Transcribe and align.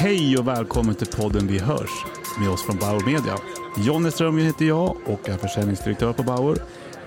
Hej 0.00 0.38
och 0.38 0.48
välkommen 0.48 0.94
till 0.94 1.06
podden 1.06 1.46
Vi 1.46 1.58
hörs 1.58 1.90
med 2.40 2.50
oss 2.50 2.62
från 2.62 2.76
Bauer 2.76 3.04
Media. 3.06 3.34
Jonny 3.76 4.10
Strömgren 4.10 4.46
heter 4.46 4.64
jag 4.64 4.96
och 5.06 5.28
är 5.28 5.36
försäljningsdirektör 5.36 6.12
på 6.12 6.22
Bauer. 6.22 6.56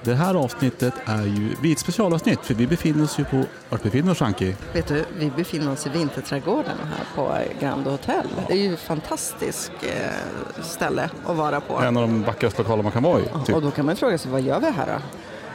Det 0.03 0.13
här 0.13 0.35
avsnittet 0.35 0.93
är 1.05 1.23
ju 1.23 1.55
vi 1.61 1.69
är 1.69 1.73
ett 1.73 1.79
specialavsnitt 1.79 2.39
för 2.39 2.53
vi 2.53 2.67
befinner 2.67 3.03
oss 3.03 3.19
ju 3.19 3.25
på, 3.25 3.43
vart 3.69 3.83
befinner 3.83 4.05
vi 4.05 4.11
oss 4.11 4.21
Anki? 4.21 4.55
Vet 4.73 4.87
du, 4.87 5.05
vi 5.17 5.31
befinner 5.31 5.71
oss 5.71 5.87
i 5.87 5.89
Vinterträdgården 5.89 6.77
här 6.83 7.05
på 7.15 7.37
Grand 7.59 7.87
Hotel. 7.87 8.27
Det 8.47 8.53
är 8.53 8.57
ju 8.57 8.73
ett 8.73 8.79
fantastiskt 8.79 9.71
eh, 9.81 10.63
ställe 10.63 11.09
att 11.25 11.37
vara 11.37 11.61
på. 11.61 11.77
En 11.77 11.97
av 11.97 12.07
de 12.07 12.23
vackraste 12.23 12.61
lokaler 12.61 12.83
man 12.83 12.91
kan 12.91 13.03
vara 13.03 13.19
i. 13.19 13.25
Typ. 13.45 13.55
Och 13.55 13.61
då 13.61 13.71
kan 13.71 13.85
man 13.85 13.95
fråga 13.95 14.17
sig, 14.17 14.31
vad 14.31 14.41
gör 14.41 14.59
vi 14.59 14.71
här 14.71 14.85
då? 14.87 15.01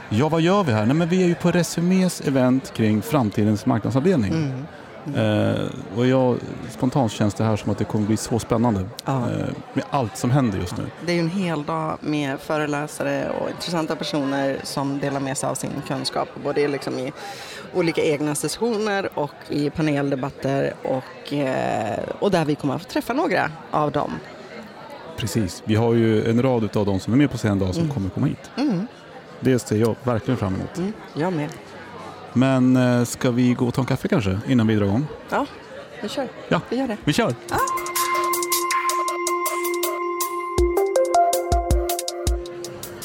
Ja, 0.09 0.29
vad 0.29 0.41
gör 0.41 0.65
vi 0.65 0.73
här? 0.73 0.87
Nej, 0.87 0.97
men 0.97 1.09
vi 1.09 1.23
är 1.23 1.27
ju 1.27 1.35
på 1.35 1.51
Resumés 1.51 2.21
event 2.21 2.73
kring 2.75 3.03
framtidens 3.03 3.67
marknadsavdelning. 3.67 4.33
Mm. 4.33 4.65
Eh, 5.15 5.65
och 5.97 6.07
jag, 6.07 6.37
spontant 6.71 7.13
känns 7.13 7.35
det 7.35 7.45
här 7.45 7.57
som 7.57 7.73
att 7.73 7.79
det 7.79 7.85
kommer 7.85 8.07
bli 8.07 8.17
så 8.17 8.39
spännande 8.39 8.85
Ja. 9.05 9.13
eh, 9.31 9.47
med 9.75 9.85
allt 9.91 10.17
som 10.17 10.31
händer 10.31 10.59
just 10.59 10.77
nu. 10.77 10.85
Det 11.07 11.13
är 11.13 11.15
ju 11.15 11.21
en 11.21 11.31
hel 11.31 11.65
dag 11.65 11.99
med 12.01 12.41
föreläsare 12.41 13.31
och 13.41 13.51
intressanta 13.51 13.97
personer 13.97 14.59
som 14.63 14.99
delar 14.99 15.21
med 15.21 15.39
sig 15.39 15.49
av 15.49 15.55
sin 15.55 15.71
kunskap. 15.89 16.29
Både 16.45 16.69
liksom 16.69 16.99
i 16.99 17.13
olika 17.75 18.03
egna 18.03 18.35
sessioner 18.35 19.09
och 19.15 19.31
i 19.49 19.71
paneldebatter 19.71 20.75
och, 20.85 21.33
eh, 21.33 21.99
och 22.19 22.31
där 22.31 22.45
vi 22.45 22.55
kommer 22.55 22.75
att 22.75 22.83
få 22.83 22.89
träffa 22.89 23.13
några 23.13 23.51
av 23.71 23.93
dem. 23.93 24.13
Precis. 25.17 25.63
Vi 25.67 25.75
har 25.75 25.95
ju 25.95 26.31
en 26.31 26.43
rad 26.43 26.77
av 26.77 26.87
de 26.87 27.01
som 27.01 27.13
är 27.13 27.17
med 27.17 27.31
på 27.31 27.37
scen 27.37 27.57
idag 27.57 27.75
som 27.75 27.83
Mm. 27.83 27.95
kommer 27.95 28.11
komma 28.11 28.27
hit. 28.27 28.51
Mm. 28.57 28.87
Det 29.41 29.59
ser 29.59 29.77
jag 29.77 29.97
verkligen 30.05 30.39
fram 30.39 30.55
emot. 30.55 30.77
Mm. 30.79 30.93
Jag 31.15 31.33
med. 31.33 31.49
Men 32.37 32.77
eh, 32.77 33.05
ska 33.05 33.31
vi 33.31 33.55
gå 33.55 33.67
och 33.67 33.75
ta 33.75 33.83
en 33.83 33.87
kaffe 33.87 34.09
kanske 34.09 34.39
innan 34.49 34.67
vi 34.67 34.75
drar 34.75 34.87
igång? 34.87 35.07
Ja, 35.31 35.47
vi 36.03 36.09
kör. 36.09 36.29
Ja. 36.49 36.61
Vi 36.69 36.77
gör 36.77 36.89
det. 36.89 36.97
Vi 37.05 37.13
kör! 37.13 37.35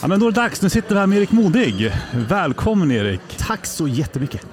Ja, 0.02 0.08
men 0.08 0.20
då 0.20 0.28
är 0.28 0.32
det 0.32 0.42
dags. 0.42 0.62
Nu 0.62 0.70
sitter 0.70 0.96
vi 0.96 1.00
här 1.00 1.08
med 1.08 1.18
Erik 1.18 1.32
Modig. 1.32 1.92
Välkommen 2.14 2.92
Erik! 2.92 3.22
Tack 3.38 3.66
så 3.66 3.88
jättemycket. 3.88 4.46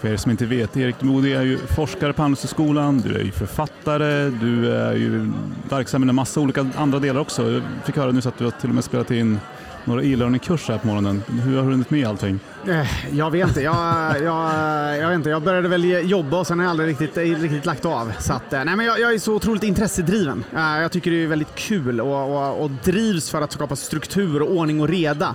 För 0.00 0.08
er 0.08 0.16
som 0.16 0.30
inte 0.30 0.46
vet, 0.46 0.76
Erik 0.76 1.02
Modig 1.02 1.32
är 1.32 1.42
ju 1.42 1.58
forskare 1.58 2.12
på 2.12 2.22
Handelshögskolan, 2.22 3.00
du 3.00 3.14
är 3.14 3.24
ju 3.24 3.30
författare, 3.30 4.30
du 4.30 4.74
är 4.74 4.92
ju 4.92 5.32
verksam 5.70 6.04
i 6.04 6.08
en 6.08 6.14
massa 6.14 6.40
olika 6.40 6.66
andra 6.76 6.98
delar 6.98 7.20
också. 7.20 7.50
Jag 7.50 7.62
fick 7.84 7.96
höra 7.96 8.12
nyss 8.12 8.26
att 8.26 8.38
du 8.38 8.44
har 8.44 8.50
till 8.50 8.68
och 8.68 8.74
med 8.74 8.84
spelat 8.84 9.10
in 9.10 9.38
några 9.84 10.02
e-learning-kurser 10.02 10.72
här 10.72 10.80
på 10.80 10.86
morgonen. 10.86 11.22
Hur 11.28 11.56
har 11.56 11.62
du 11.62 11.70
hunnit 11.70 11.90
med 11.90 12.06
allting? 12.06 12.40
Eh, 12.68 13.16
jag 13.16 13.30
vet 13.30 13.48
inte. 13.48 13.60
Jag, 13.60 13.76
jag, 14.22 14.98
jag, 14.98 15.08
vet 15.08 15.14
inte. 15.16 15.30
jag 15.30 15.42
började 15.42 15.68
väl 15.68 16.10
jobba 16.10 16.38
och 16.40 16.46
sen 16.46 16.58
har 16.58 16.64
jag 16.64 16.70
aldrig 16.70 16.88
riktigt, 16.88 17.16
eh, 17.16 17.22
riktigt 17.22 17.66
lagt 17.66 17.84
av. 17.84 18.12
Så 18.18 18.32
att, 18.32 18.52
eh, 18.52 18.64
nej, 18.64 18.76
men 18.76 18.86
jag, 18.86 19.00
jag 19.00 19.14
är 19.14 19.18
så 19.18 19.34
otroligt 19.34 19.62
intressedriven. 19.62 20.44
Jag 20.54 20.92
tycker 20.92 21.10
det 21.10 21.22
är 21.22 21.26
väldigt 21.26 21.54
kul 21.54 22.00
och, 22.00 22.36
och, 22.36 22.64
och 22.64 22.70
drivs 22.70 23.30
för 23.30 23.40
att 23.40 23.52
skapa 23.52 23.76
struktur 23.76 24.42
och 24.42 24.50
ordning 24.56 24.80
och 24.80 24.88
reda. 24.88 25.34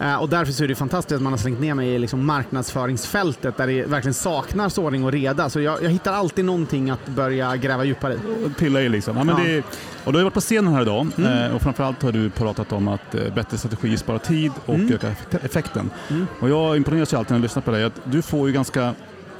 Eh, 0.00 0.16
Och 0.16 0.28
därför 0.28 0.52
så 0.52 0.64
är 0.64 0.68
det 0.68 0.74
fantastiskt 0.74 1.16
att 1.16 1.22
man 1.22 1.32
har 1.32 1.38
slängt 1.38 1.60
ner 1.60 1.74
mig 1.74 1.88
i 1.88 1.98
liksom 1.98 2.26
marknadsföringsfältet 2.26 3.56
där 3.56 3.66
det 3.66 3.82
verkligen 3.86 4.14
saknas 4.14 4.78
ordning 4.78 5.04
och 5.04 5.12
reda. 5.12 5.50
Så 5.50 5.60
jag, 5.60 5.82
jag 5.82 5.90
hittar 5.90 6.12
alltid 6.12 6.44
någonting 6.44 6.90
att 6.90 7.06
börja 7.06 7.56
gräva 7.56 7.84
djupare 7.84 8.14
i. 8.14 8.18
Pilla 8.58 8.80
i 8.82 8.88
liksom. 8.88 9.16
Ja, 9.16 9.24
men 9.24 9.36
Ja. 9.38 9.44
Det, 9.44 9.62
och 10.04 10.12
du 10.12 10.18
har 10.18 10.24
varit 10.24 10.34
på 10.34 10.40
scenen 10.40 10.72
här 10.74 10.82
idag 10.82 11.06
Mm. 11.18 11.32
eh, 11.50 11.54
och 11.54 11.62
framförallt 11.62 12.02
har 12.02 12.12
du 12.12 12.30
pratat 12.30 12.72
om 12.72 12.88
att 12.88 13.14
eh, 13.14 13.34
bättre 13.34 13.58
strategier 13.58 13.96
sparar 13.96 14.18
tid 14.18 14.52
och 14.66 14.74
Mm. 14.74 14.92
ökar 14.94 15.08
effekt- 15.10 15.44
effekten. 15.44 15.90
Mm. 16.10 16.26
Och 16.40 16.48
jag 16.48 16.76
imponeras 16.76 17.12
ju 17.12 17.16
alltid 17.16 17.30
när 17.30 17.38
jag 17.38 17.42
lyssnar 17.42 17.62
på 17.62 17.70
dig 17.70 17.84
att 17.84 18.00
du 18.04 18.22
får 18.22 18.48
ju 18.48 18.54
ganska 18.54 18.94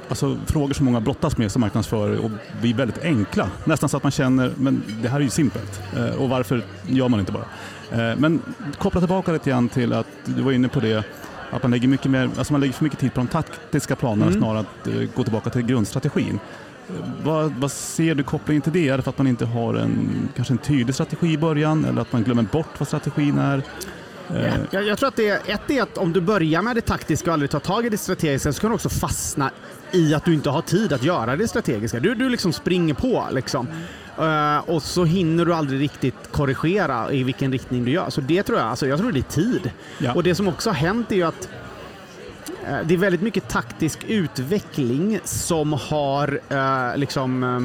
Alltså 0.09 0.37
frågor 0.45 0.73
som 0.73 0.85
många 0.85 1.01
brottas 1.01 1.37
med 1.37 1.51
som 1.51 1.59
marknadsförare 1.59 2.17
och 2.19 2.31
blir 2.61 2.73
väldigt 2.73 3.03
enkla. 3.03 3.49
Nästan 3.65 3.89
så 3.89 3.97
att 3.97 4.03
man 4.03 4.11
känner, 4.11 4.51
men 4.57 4.83
det 5.01 5.09
här 5.09 5.19
är 5.19 5.23
ju 5.23 5.29
simpelt. 5.29 5.81
Eh, 5.97 6.21
och 6.21 6.29
varför 6.29 6.61
gör 6.87 7.09
man 7.09 7.19
inte 7.19 7.31
bara? 7.31 7.45
Eh, 8.11 8.17
men 8.17 8.41
koppla 8.77 9.01
tillbaka 9.01 9.31
lite 9.31 9.49
grann 9.49 9.69
till 9.69 9.93
att 9.93 10.07
du 10.25 10.41
var 10.41 10.51
inne 10.51 10.67
på 10.67 10.79
det, 10.79 11.03
att 11.51 11.63
man 11.63 11.71
lägger, 11.71 11.87
mycket 11.87 12.11
mer, 12.11 12.29
alltså 12.37 12.53
man 12.53 12.61
lägger 12.61 12.73
för 12.73 12.83
mycket 12.83 12.99
tid 12.99 13.13
på 13.13 13.19
de 13.19 13.27
taktiska 13.27 13.95
planerna 13.95 14.25
Mm. 14.25 14.39
snarare 14.39 14.59
att 14.59 14.87
eh, 14.87 14.93
gå 15.15 15.23
tillbaka 15.23 15.49
till 15.49 15.61
grundstrategin. 15.61 16.39
Vad, 17.23 17.51
vad 17.51 17.71
ser 17.71 18.15
du 18.15 18.23
kopplingen 18.23 18.61
till 18.61 18.73
det? 18.73 18.89
Är 18.89 18.97
det 18.97 19.03
för 19.03 19.09
att 19.09 19.17
man 19.17 19.27
inte 19.27 19.45
har 19.45 19.73
en, 19.73 20.09
kanske 20.35 20.53
en 20.53 20.57
tydlig 20.57 20.95
strategi 20.95 21.33
i 21.33 21.37
början 21.37 21.85
eller 21.85 22.01
att 22.01 22.13
man 22.13 22.23
glömmer 22.23 22.43
bort 22.43 22.79
vad 22.79 22.87
strategin 22.87 23.37
är? 23.37 23.63
Eh, 24.35 24.53
Jag, 24.71 24.87
jag 24.87 24.97
tror 24.97 25.07
att 25.07 25.15
det 25.15 25.29
är, 25.29 25.39
ett 25.47 25.71
är 25.71 25.81
att 25.81 25.97
om 25.97 26.13
du 26.13 26.21
börjar 26.21 26.61
med 26.61 26.75
det 26.75 26.81
taktiska 26.81 27.29
och 27.29 27.33
aldrig 27.33 27.51
tar 27.51 27.59
tag 27.59 27.85
i 27.85 27.89
det 27.89 27.97
strategiska 27.97 28.53
så 28.53 28.61
kan 28.61 28.69
du 28.69 28.75
också 28.75 28.89
fastna 28.89 29.51
i 29.91 30.13
att 30.13 30.25
du 30.25 30.33
inte 30.33 30.49
har 30.49 30.61
tid 30.61 30.93
att 30.93 31.03
göra 31.03 31.35
det 31.35 31.47
strategiska. 31.47 31.99
Du, 31.99 32.15
du 32.15 32.29
liksom 32.29 32.53
springer 32.53 32.93
på 32.93 33.27
liksom. 33.31 33.67
Eh, 34.17 34.57
och 34.57 34.83
så 34.83 35.05
hinner 35.05 35.45
du 35.45 35.53
aldrig 35.53 35.81
riktigt 35.81 36.31
korrigera 36.31 37.11
i 37.11 37.23
vilken 37.23 37.51
riktning 37.51 37.85
du 37.85 37.91
gör. 37.91 38.09
Så 38.09 38.21
det 38.21 38.43
tror 38.43 38.59
jag, 38.59 38.67
alltså 38.67 38.87
jag 38.87 38.99
tror 38.99 39.11
det 39.11 39.19
är 39.19 39.23
tid. 39.23 39.71
Ja. 39.97 40.13
Och 40.13 40.23
det 40.23 40.35
som 40.35 40.47
också 40.47 40.69
har 40.69 40.75
hänt 40.75 41.11
är 41.11 41.15
ju 41.15 41.23
att 41.23 41.49
eh, 42.67 42.77
det 42.85 42.93
är 42.93 42.97
väldigt 42.97 43.21
mycket 43.21 43.49
taktisk 43.49 43.99
utveckling 44.07 45.19
som 45.23 45.73
har 45.73 46.39
eh, 46.49 46.97
liksom 46.97 47.43
eh, 47.43 47.59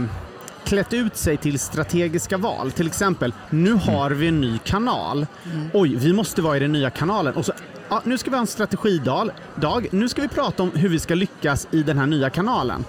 klätt 0.65 0.93
ut 0.93 1.17
sig 1.17 1.37
till 1.37 1.59
strategiska 1.59 2.39
val. 2.39 2.73
Till 2.73 2.87
exempel, 2.87 3.33
nu 3.51 3.73
har 3.73 4.11
vi 4.11 4.29
en 4.29 4.41
ny 4.41 4.59
kanal. 4.59 5.27
Oj, 5.73 5.97
vi 5.97 6.13
måste 6.13 6.43
vara 6.43 6.57
i 6.57 6.61
den 6.61 6.73
nya 6.73 6.91
kanalen. 6.91 7.35
Och 7.35 7.47
så, 7.47 7.53
ja, 7.89 8.03
nu 8.05 8.19
ska 8.19 8.31
vi 8.31 8.37
ha 8.37 8.41
en 8.41 8.47
strategidag. 8.47 9.31
Dag. 9.55 9.87
Nu 9.91 10.09
ska 10.09 10.23
vi 10.23 10.29
prata 10.29 10.63
om 10.63 10.71
hur 10.75 10.89
vi 10.89 10.99
ska 10.99 11.15
lyckas 11.15 11.69
i 11.71 11.83
den 11.83 11.99
här 11.99 12.07
nya 12.07 12.31
kanalen. 12.31 12.85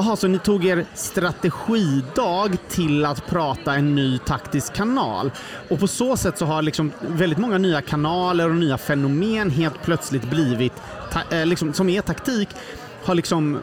Jaha, 0.00 0.16
så 0.16 0.28
ni 0.28 0.38
tog 0.38 0.64
er 0.64 0.84
strategidag 0.94 2.56
till 2.68 3.04
att 3.04 3.26
prata 3.26 3.74
en 3.74 3.94
ny 3.94 4.18
taktisk 4.18 4.74
kanal. 4.74 5.30
Och 5.68 5.80
på 5.80 5.86
så 5.86 6.16
sätt 6.16 6.38
så 6.38 6.46
har 6.46 6.62
liksom 6.62 6.92
väldigt 7.00 7.38
många 7.38 7.58
nya 7.58 7.82
kanaler 7.82 8.48
och 8.48 8.56
nya 8.56 8.78
fenomen 8.78 9.50
helt 9.50 9.82
plötsligt 9.82 10.30
blivit, 10.30 10.72
eh, 11.30 11.46
liksom, 11.46 11.72
som 11.72 11.88
är 11.88 12.02
taktik, 12.02 12.48
har 13.08 13.14
liksom 13.14 13.58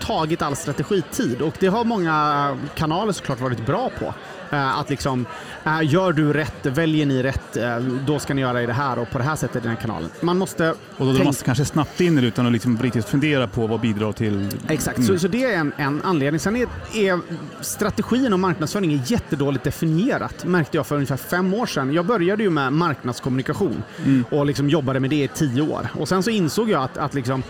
tagit 0.00 0.42
all 0.42 0.56
strategitid. 0.56 1.42
Och 1.42 1.54
det 1.60 1.66
har 1.66 1.84
många 1.84 2.56
kanaler 2.74 3.12
såklart 3.12 3.40
varit 3.40 3.66
bra 3.66 3.90
på. 3.98 4.14
Eh, 4.56 4.78
Att 4.78 4.90
liksom, 4.90 5.26
eh, 5.64 5.78
gör 5.82 6.12
du 6.12 6.32
rätt, 6.32 6.66
väljer 6.66 7.06
ni 7.06 7.22
rätt, 7.22 7.56
eh, 7.56 7.76
då 7.78 8.18
ska 8.18 8.34
ni 8.34 8.40
göra 8.40 8.62
i 8.62 8.66
det 8.66 8.72
här 8.72 8.98
och 8.98 9.10
på 9.10 9.18
det 9.18 9.24
här 9.24 9.36
sättet 9.36 9.56
i 9.56 9.60
den 9.68 9.76
här 9.76 9.82
kanalen. 9.82 10.10
Man 10.20 10.38
måste 10.38 10.70
och 10.70 10.76
då 10.98 11.04
drar 11.04 11.12
tänka- 11.12 11.24
man 11.24 11.34
kanske 11.44 11.64
snabbt 11.64 12.00
in 12.00 12.18
i 12.18 12.20
det 12.20 12.26
utan 12.26 12.46
att 12.46 12.52
liksom 12.52 12.78
riktigt 12.82 13.04
fundera 13.04 13.46
på 13.48 13.66
vad 13.66 13.80
bidrar 13.80 14.12
till... 14.12 14.48
Exakt, 14.68 14.98
Mm. 14.98 15.08
så, 15.08 15.18
så 15.18 15.28
det 15.28 15.44
är 15.44 15.58
en, 15.58 15.72
en 15.76 16.00
anledning. 16.04 16.40
Sen 16.40 16.56
är, 16.56 16.66
är 16.94 17.20
strategin 17.60 18.32
och 18.32 18.40
marknadsföring 18.40 18.92
är 18.92 19.00
jättedåligt 19.06 19.64
definierat, 19.64 20.44
märkte 20.44 20.76
jag 20.76 20.86
för 20.86 20.94
ungefär 20.94 21.16
fem 21.16 21.54
år 21.54 21.66
sedan. 21.66 21.92
Jag 21.92 22.06
började 22.06 22.42
ju 22.42 22.50
med 22.50 22.72
marknadskommunikation 22.72 23.82
Mm. 24.04 24.24
och 24.30 24.46
liksom 24.46 24.70
jobbade 24.70 25.00
med 25.00 25.10
det 25.10 25.22
i 25.24 25.28
tio 25.28 25.62
år. 25.62 25.88
Och 25.98 26.08
sen 26.08 26.22
så 26.22 26.30
insåg 26.30 26.70
jag 26.70 26.82
att, 26.82 26.96
att 26.98 27.14
liksom 27.14 27.42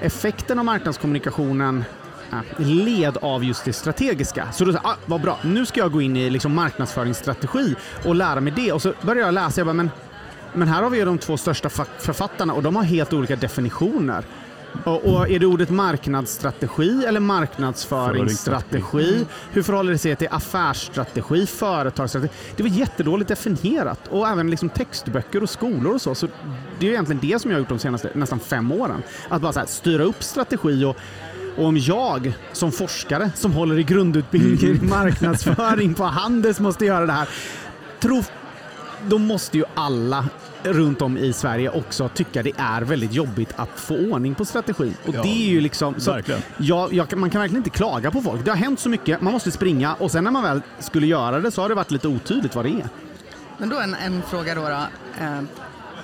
effekten 0.00 0.58
av 0.58 0.64
marknadskommunikationen 0.64 1.84
äh, 2.32 2.66
led 2.66 3.16
av 3.16 3.44
just 3.44 3.64
det 3.64 3.72
strategiska. 3.72 4.48
Så 4.52 4.64
då 4.64 4.72
sa 4.72 4.80
jag, 4.82 4.92
ah, 4.92 4.96
vad 5.06 5.20
bra, 5.20 5.38
nu 5.42 5.66
ska 5.66 5.80
jag 5.80 5.92
gå 5.92 6.02
in 6.02 6.16
i 6.16 6.30
liksom 6.30 6.54
marknadsföringsstrategi 6.54 7.74
och 8.04 8.14
lära 8.14 8.40
mig 8.40 8.52
det. 8.56 8.72
Och 8.72 8.82
så 8.82 8.92
började 9.02 9.20
jag 9.20 9.34
läsa, 9.34 9.60
jag 9.60 9.66
bara, 9.66 9.72
men 9.74 9.90
men 10.56 10.68
här 10.68 10.82
har 10.82 10.90
vi 10.90 10.98
ju 10.98 11.04
de 11.04 11.18
två 11.18 11.36
största 11.36 11.68
författarna 11.98 12.52
och 12.52 12.62
de 12.62 12.76
har 12.76 12.82
helt 12.82 13.12
olika 13.12 13.36
definitioner. 13.36 14.24
Och, 14.84 15.30
är 15.30 15.38
det 15.38 15.46
ordet 15.46 15.70
marknadsstrategi 15.70 17.04
eller 17.04 17.20
marknadsföringsstrategi? 17.20 19.26
Hur 19.52 19.62
förhåller 19.62 19.92
det 19.92 19.98
sig 19.98 20.16
till 20.16 20.28
affärsstrategi, 20.30 21.46
företagsstrategi? 21.46 22.32
Det 22.56 22.62
var 22.62 22.70
jättedåligt 22.70 23.28
definierat 23.28 24.08
och 24.08 24.28
även 24.28 24.50
liksom 24.50 24.68
textböcker 24.68 25.42
och 25.42 25.50
skolor 25.50 25.94
och 25.94 26.02
så. 26.02 26.14
så 26.14 26.28
det 26.78 26.86
är 26.86 26.90
egentligen 26.90 27.20
det 27.22 27.38
som 27.38 27.50
jag 27.50 27.56
har 27.56 27.60
gjort 27.60 27.68
de 27.68 27.78
senaste 27.78 28.10
nästan 28.14 28.40
fem 28.40 28.72
åren. 28.72 29.02
Att 29.28 29.42
bara 29.42 29.52
här, 29.52 29.66
styra 29.66 30.02
upp 30.02 30.22
strategi 30.22 30.84
och 30.84 30.96
och 31.56 31.64
om 31.64 31.76
jag 31.76 32.32
som 32.52 32.72
forskare 32.72 33.30
som 33.34 33.52
håller 33.52 33.78
i 33.78 33.82
grundutbildning 33.82 34.70
i 34.70 34.80
marknadsföring 34.82 35.94
på 35.94 36.04
Handels 36.04 36.60
måste 36.60 36.84
göra 36.84 37.06
det 37.06 37.12
här, 37.12 37.28
tror 38.00 38.24
då 39.08 39.18
måste 39.18 39.58
ju 39.58 39.64
alla 39.74 40.28
runt 40.62 41.02
om 41.02 41.18
i 41.18 41.32
Sverige 41.32 41.70
också 41.70 42.08
tycka 42.08 42.42
det 42.42 42.52
är 42.56 42.82
väldigt 42.82 43.12
jobbigt 43.12 43.52
att 43.56 43.68
få 43.80 43.96
ordning 43.96 44.34
på 44.34 44.44
strategin. 44.44 44.94
Och 45.06 45.14
Ja, 45.14 45.22
det 45.22 45.28
är 45.28 45.48
ju 45.48 45.60
liksom... 45.60 46.00
Så 46.00 46.12
verkligen. 46.12 46.40
jag, 46.58 46.92
jag, 46.92 47.16
man 47.16 47.30
kan 47.30 47.40
verkligen 47.40 47.60
inte 47.60 47.70
klaga 47.70 48.10
på 48.10 48.20
folk. 48.20 48.44
Det 48.44 48.50
har 48.50 48.58
hänt 48.58 48.80
så 48.80 48.88
mycket, 48.88 49.20
man 49.20 49.32
måste 49.32 49.50
springa 49.50 49.94
och 49.94 50.10
sen 50.10 50.24
när 50.24 50.30
man 50.30 50.42
väl 50.42 50.60
skulle 50.78 51.06
göra 51.06 51.40
det 51.40 51.50
så 51.50 51.62
har 51.62 51.68
det 51.68 51.74
varit 51.74 51.90
lite 51.90 52.08
otydligt 52.08 52.54
vad 52.54 52.64
det 52.64 52.70
är. 52.70 52.88
Men 53.58 53.68
då 53.68 53.78
en, 53.80 53.94
en 53.94 54.22
fråga 54.22 54.54
då. 54.54 54.60
då. 54.60 54.86
Eh, 55.24 55.40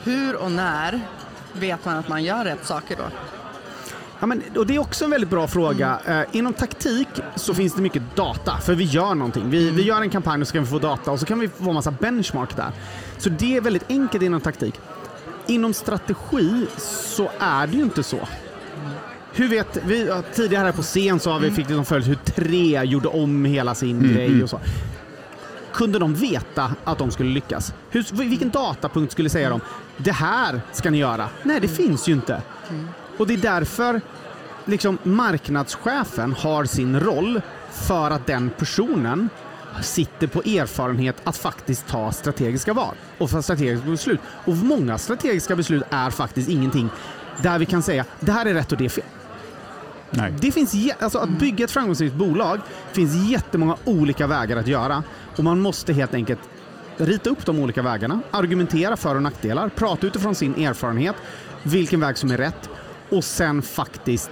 hur 0.05 0.37
och 0.37 0.53
när 0.53 1.01
vet 1.53 1.85
man 1.85 1.97
att 1.97 2.09
man 2.09 2.25
gör 2.25 2.45
rätt 2.45 2.67
saker 2.67 2.97
då? 2.97 3.05
Ja, 4.23 4.27
men, 4.27 4.43
och 4.57 4.67
det 4.67 4.75
är 4.75 4.79
också 4.79 5.05
en 5.05 5.11
väldigt 5.11 5.31
bra 5.31 5.47
fråga. 5.47 6.01
Eh, 6.07 6.37
inom 6.37 6.53
taktik 6.53 7.09
så 7.37 7.55
finns 7.55 7.75
det 7.75 7.83
mycket 7.83 8.03
data, 8.17 8.57
för 8.59 8.75
vi 8.75 8.85
gör 8.85 9.15
någonting. 9.15 9.51
Vi, 9.51 9.71
vi 9.71 9.83
gör 9.83 10.01
en 10.01 10.11
kampanj 10.11 10.41
och 10.41 10.49
så 10.49 10.53
kan 10.53 10.63
vi 10.63 10.69
få 10.71 10.79
data 10.79 11.11
och 11.11 11.21
så 11.21 11.27
kan 11.27 11.39
vi 11.39 11.49
få 11.49 11.73
massa 11.73 11.91
benchmark 11.91 12.57
där. 12.57 12.73
Så 13.19 13.29
det 13.29 13.57
är 13.57 13.61
väldigt 13.61 13.85
enkelt 13.89 14.23
inom 14.23 14.41
taktik. 14.41 14.75
Inom 15.47 15.75
strategi 15.75 16.67
så 16.79 17.31
är 17.39 17.67
det 17.67 17.77
ju 17.77 17.83
inte 17.83 18.03
så. 18.03 18.19
hur 19.35 19.49
vet 19.49 19.79
vi, 19.87 20.13
tidigare 20.35 20.65
här 20.65 20.73
på 20.73 20.83
scen 20.83 21.21
så 21.21 21.31
har 21.31 21.41
vi 21.41 21.51
fick 21.51 21.69
liksom 21.69 21.85
följt 21.85 22.09
hur 22.09 22.15
tre 22.15 22.85
gjorde 22.85 23.09
om 23.09 23.45
hela 23.45 23.75
sin 23.75 23.99
Mm, 23.99 24.13
grej 24.15 24.27
mm. 24.27 24.43
och 24.43 24.51
så. 24.51 24.61
Kunde 25.73 25.99
de 25.99 26.15
veta 26.15 26.75
att 26.85 26.99
de 26.99 27.11
skulle 27.11 27.31
lyckas? 27.31 27.75
Hur, 27.91 28.05
vilken 28.29 28.51
datapunkt 28.51 29.13
skulle 29.13 29.31
säga 29.31 29.51
dem, 29.51 29.61
det 29.97 30.13
här 30.13 30.61
ska 30.73 30.91
ni 30.91 30.99
göra? 30.99 31.29
Nej, 31.43 31.61
det 31.61 31.69
finns 31.69 32.09
ju 32.09 32.13
inte. 32.13 32.43
Och 33.23 33.29
det 33.29 33.35
är 33.35 33.39
därför 33.39 34.01
liksom, 34.65 34.99
marknadschefen 35.03 36.33
har 36.33 36.65
sin 36.65 37.01
roll 37.01 37.41
för 37.71 38.11
att 38.11 38.27
den 38.27 38.51
personen 38.51 39.29
sitter 39.83 40.27
på 40.27 40.41
erfarenhet 40.41 41.17
att 41.25 41.37
faktiskt 41.37 41.87
ta 41.87 42.13
strategiska 42.13 42.73
val 42.73 42.95
och 43.19 43.31
fatta 43.31 43.43
strategiska 43.43 43.91
beslut. 43.91 44.21
Och 44.45 44.57
många 44.57 44.99
strategiska 44.99 45.57
beslut 45.57 45.83
är 45.91 46.11
faktiskt 46.11 46.49
ingenting 46.49 46.89
där 47.43 47.59
vi 47.59 47.67
kan 47.67 47.83
säga 47.83 48.05
det 48.21 48.33
här 48.33 48.47
är 48.47 48.55
rätt 48.55 48.73
och 48.73 48.79
det 48.79 48.85
är 48.85 48.89
fel. 48.89 49.05
Nej. 50.11 50.35
Det 50.41 50.53
finns, 50.53 50.75
alltså 50.99 51.19
att 51.19 51.31
bygga 51.31 51.65
ett 51.65 51.71
framgångsrikt 51.71 52.15
bolag 52.15 52.61
finns 52.93 53.31
jättemånga 53.31 53.77
olika 53.85 54.27
vägar 54.27 54.57
att 54.57 54.67
göra 54.67 55.03
och 55.37 55.45
man 55.45 55.61
måste 55.61 55.93
helt 55.93 56.15
enkelt 56.15 56.41
rita 56.97 57.31
upp 57.31 57.47
de 57.47 57.59
olika 57.59 57.83
vägarna, 57.83 58.21
argumentera 58.31 58.97
för 58.97 59.15
och 59.15 59.23
nackdelar, 59.23 59.69
prata 59.69 60.07
utifrån 60.07 60.35
sin 60.35 60.55
erfarenhet, 60.55 61.17
vilken 61.63 62.01
väg 62.01 62.19
som 62.19 62.31
är 62.31 62.39
rätt 62.39 62.69
och 63.13 63.25
sen 63.25 63.63
faktiskt 63.63 64.31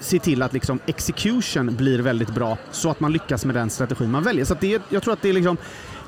se 0.00 0.18
till 0.18 0.42
att 0.42 0.52
liksom 0.52 0.78
execution 0.86 1.76
blir 1.76 1.98
väldigt 1.98 2.34
bra 2.34 2.58
så 2.70 2.90
att 2.90 3.00
man 3.00 3.12
lyckas 3.12 3.44
med 3.44 3.54
den 3.54 3.70
strategin 3.70 4.10
man 4.10 4.22
väljer. 4.22 4.44
Så 4.44 4.54
det, 4.60 4.82
jag 4.88 5.02
tror 5.02 5.12
att 5.12 5.22
det 5.22 5.28
är 5.28 5.32
liksom 5.32 5.56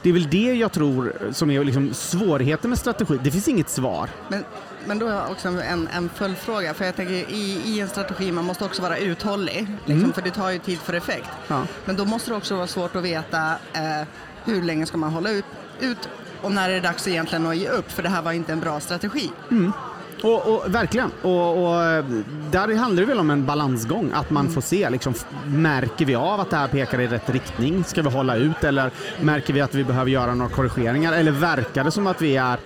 det 0.03 0.09
är 0.11 0.13
väl 0.13 0.31
det 0.31 0.55
jag 0.55 0.73
tror 0.73 1.13
som 1.33 1.51
är 1.51 1.65
liksom 1.65 1.95
svårigheten 1.95 2.71
med 2.71 2.79
strategi. 2.79 3.19
Det 3.23 3.31
finns 3.31 3.49
inget 3.49 3.69
svar. 3.71 4.11
Men, 4.29 4.45
men 4.87 4.99
då 4.99 5.09
har 5.09 5.15
jag 5.15 5.31
också 5.31 5.49
en, 5.49 5.89
en 5.89 6.09
följdfråga. 6.09 6.75
För 6.75 6.85
jag 6.85 6.97
tänker 6.97 7.15
i, 7.15 7.61
i 7.65 7.81
en 7.81 7.89
strategi, 7.89 8.33
man 8.33 8.45
måste 8.45 8.65
också 8.65 8.83
vara 8.83 8.99
uthållig. 8.99 9.67
Liksom, 9.87 10.13
För 10.13 10.23
det 10.23 10.31
tar 10.31 10.51
ju 10.51 10.59
tid 10.59 10.79
för 10.79 10.93
effekt. 10.93 11.29
Ja. 11.49 11.67
Men 11.85 11.97
då 11.97 12.05
måste 12.05 12.31
det 12.31 12.37
också 12.37 12.57
vara 12.57 12.67
svårt 12.67 12.97
att 12.97 13.03
veta 13.03 13.51
eh, 13.73 14.07
hur 14.45 14.63
länge 14.63 14.87
ska 14.87 14.97
man 14.97 15.13
hålla 15.13 15.31
ut, 15.31 15.45
ut 15.81 16.09
och 16.43 16.53
när 16.53 16.71
är 16.71 16.75
det 16.75 16.81
dags 16.81 17.09
egentligen 17.09 17.47
att 17.47 17.57
ge 17.57 17.69
upp? 17.69 17.91
För 17.93 18.03
det 18.03 18.09
här 18.09 18.23
var 18.23 18.33
inte 18.33 18.53
en 18.53 18.61
bra 18.61 18.81
strategi. 18.81 19.31
Och, 20.25 20.55
och, 20.55 20.75
verkligen. 20.75 21.11
Och, 21.23 21.51
och 21.51 22.05
där 22.51 22.77
handlar 22.77 23.03
det 23.03 23.09
väl 23.09 23.19
om 23.19 23.31
en 23.31 23.47
balansgång. 23.47 24.11
Att 24.15 24.31
man 24.31 24.51
får 24.51 24.61
se, 24.61 24.91
liksom, 24.91 25.15
märker 25.47 26.05
vi 26.05 26.15
av 26.15 26.41
att 26.41 26.51
det 26.51 26.57
här 26.57 26.69
pekar 26.69 27.01
i 27.01 27.07
rätt 27.07 27.31
riktning? 27.31 27.85
Ska 27.85 28.03
vi 28.03 28.11
hålla 28.11 28.37
ut? 28.37 28.65
Eller 28.65 28.91
märker 29.21 29.53
vi 29.53 29.61
att 29.61 29.75
vi 29.75 29.85
behöver 29.85 30.11
göra 30.11 30.35
några 30.35 30.51
korrigeringar? 30.51 31.13
Eller 31.13 31.31
verkar 31.31 31.85
det 31.85 31.91
som 31.91 32.07
att 32.07 32.23
vi 32.23 32.37
är 32.37 32.59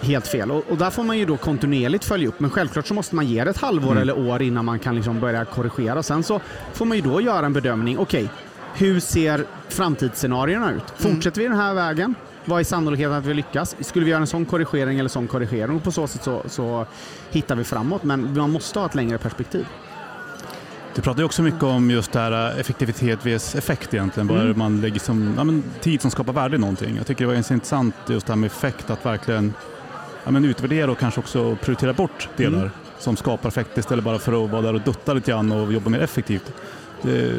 helt 0.00 0.26
fel? 0.26 0.50
Och, 0.50 0.64
och 0.70 0.76
där 0.76 0.90
får 0.90 1.02
man 1.04 1.18
ju 1.18 1.24
då 1.24 1.36
kontinuerligt 1.36 2.04
följa 2.04 2.28
upp. 2.28 2.40
Men 2.40 2.50
självklart 2.50 2.86
så 2.86 2.94
måste 2.94 3.14
man 3.14 3.26
ge 3.26 3.44
det 3.44 3.50
ett 3.50 3.60
halvår 3.60 3.98
eller 3.98 4.18
år 4.18 4.42
innan 4.42 4.64
man 4.64 4.78
kan 4.78 4.94
liksom 4.94 5.20
börja 5.20 5.44
korrigera. 5.44 6.02
Sen 6.02 6.22
så 6.22 6.40
får 6.72 6.84
man 6.84 6.96
ju 6.96 7.02
då 7.02 7.20
göra 7.20 7.46
en 7.46 7.52
bedömning. 7.52 7.98
Okej, 7.98 8.28
hur 8.74 9.00
ser 9.00 9.44
framtidsscenarierna 9.68 10.72
ut? 10.72 10.84
Fortsätter 10.96 11.40
vi 11.40 11.48
den 11.48 11.56
här 11.56 11.74
vägen? 11.74 12.14
Vad 12.44 12.60
är 12.60 12.64
sannolikheten 12.64 13.12
att 13.12 13.26
vi 13.26 13.34
lyckas? 13.34 13.76
Skulle 13.80 14.04
vi 14.04 14.10
göra 14.10 14.20
en 14.20 14.26
sån 14.26 14.44
korrigering 14.44 14.98
eller 14.98 15.08
sån 15.08 15.28
korrigering? 15.28 15.76
Och 15.76 15.82
på 15.82 15.92
så 15.92 16.06
sätt 16.06 16.22
så, 16.24 16.42
så 16.46 16.86
hittar 17.30 17.56
vi 17.56 17.64
framåt. 17.64 18.02
Men 18.02 18.38
man 18.38 18.50
måste 18.50 18.78
ha 18.78 18.86
ett 18.86 18.94
längre 18.94 19.18
perspektiv. 19.18 19.66
Du 20.94 21.02
pratar 21.02 21.18
ju 21.18 21.24
också 21.24 21.42
mycket 21.42 21.62
om 21.62 21.90
just 21.90 22.12
det 22.12 22.18
här 22.18 22.52
äh, 22.52 22.60
effektivitet 22.60 23.26
vs 23.26 23.54
effekt 23.54 23.94
egentligen. 23.94 24.30
Är 24.30 24.44
det 24.44 24.54
man 24.54 24.80
lägger 24.80 25.00
som 25.00 25.34
ja, 25.36 25.44
men, 25.44 25.62
tid 25.80 26.02
som 26.02 26.10
skapar 26.10 26.32
värde 26.32 26.56
i 26.56 26.58
någonting. 26.58 26.96
Jag 26.96 27.06
tycker 27.06 27.24
det 27.24 27.26
var 27.26 27.34
ganska 27.34 27.54
intressant 27.54 27.94
just 28.08 28.26
det 28.26 28.32
här 28.32 28.38
med 28.38 28.46
effekt, 28.46 28.90
att 28.90 29.06
verkligen 29.06 29.54
ja, 30.24 30.30
men, 30.30 30.44
utvärdera 30.44 30.90
och 30.90 30.98
kanske 30.98 31.20
också 31.20 31.56
prioritera 31.56 31.92
bort 31.92 32.28
delar 32.36 32.58
Mm. 32.58 32.70
som 32.98 33.16
skapar 33.16 33.48
effekt 33.48 33.78
istället 33.78 34.04
bara 34.04 34.18
för 34.18 34.44
att 34.44 34.50
vara 34.50 34.62
där 34.62 34.74
och 34.74 34.80
dutta 34.80 35.12
lite 35.12 35.30
grann 35.30 35.52
och 35.52 35.72
jobba 35.72 35.90
mer 35.90 36.00
effektivt. 36.00 36.52
Det, 37.02 37.32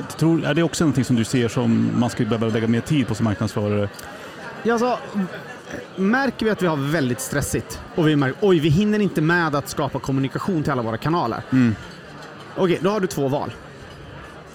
tror, 0.00 0.44
är 0.44 0.54
det 0.54 0.62
också 0.62 0.84
någonting 0.84 1.04
som 1.04 1.16
du 1.16 1.24
ser 1.24 1.48
som 1.48 1.90
man 1.96 2.10
skulle 2.10 2.28
behöva 2.28 2.46
lägga 2.54 2.68
mer 2.68 2.80
tid 2.80 3.06
på 3.08 3.14
som 3.14 3.24
marknadsförare? 3.24 3.88
Ja, 4.62 4.72
alltså, 4.72 4.98
märker 5.96 6.46
vi 6.46 6.52
att 6.52 6.62
vi 6.62 6.66
har 6.66 6.76
väldigt 6.76 7.20
stressigt 7.20 7.80
och 7.94 8.08
vi 8.08 8.16
märker 8.16 8.38
oj, 8.40 8.58
vi 8.58 8.68
hinner 8.68 8.98
inte 8.98 9.20
med 9.20 9.54
att 9.54 9.68
skapa 9.68 9.98
kommunikation 9.98 10.62
till 10.62 10.72
alla 10.72 10.82
våra 10.82 10.96
kanaler. 10.96 11.42
Mm. 11.52 11.74
Okej, 12.56 12.78
då 12.82 12.90
har 12.90 13.00
du 13.00 13.06
två 13.06 13.28
val. 13.28 13.52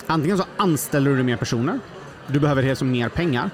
Antingen 0.08 0.38
så 0.38 0.44
anställer 0.58 1.12
du 1.16 1.24
mer 1.24 1.38
personer, 1.38 1.80
du 2.28 2.40
behöver 2.40 2.64
helt 2.64 2.80
som 2.80 2.92
mer 2.92 3.10
pengar. 3.10 3.50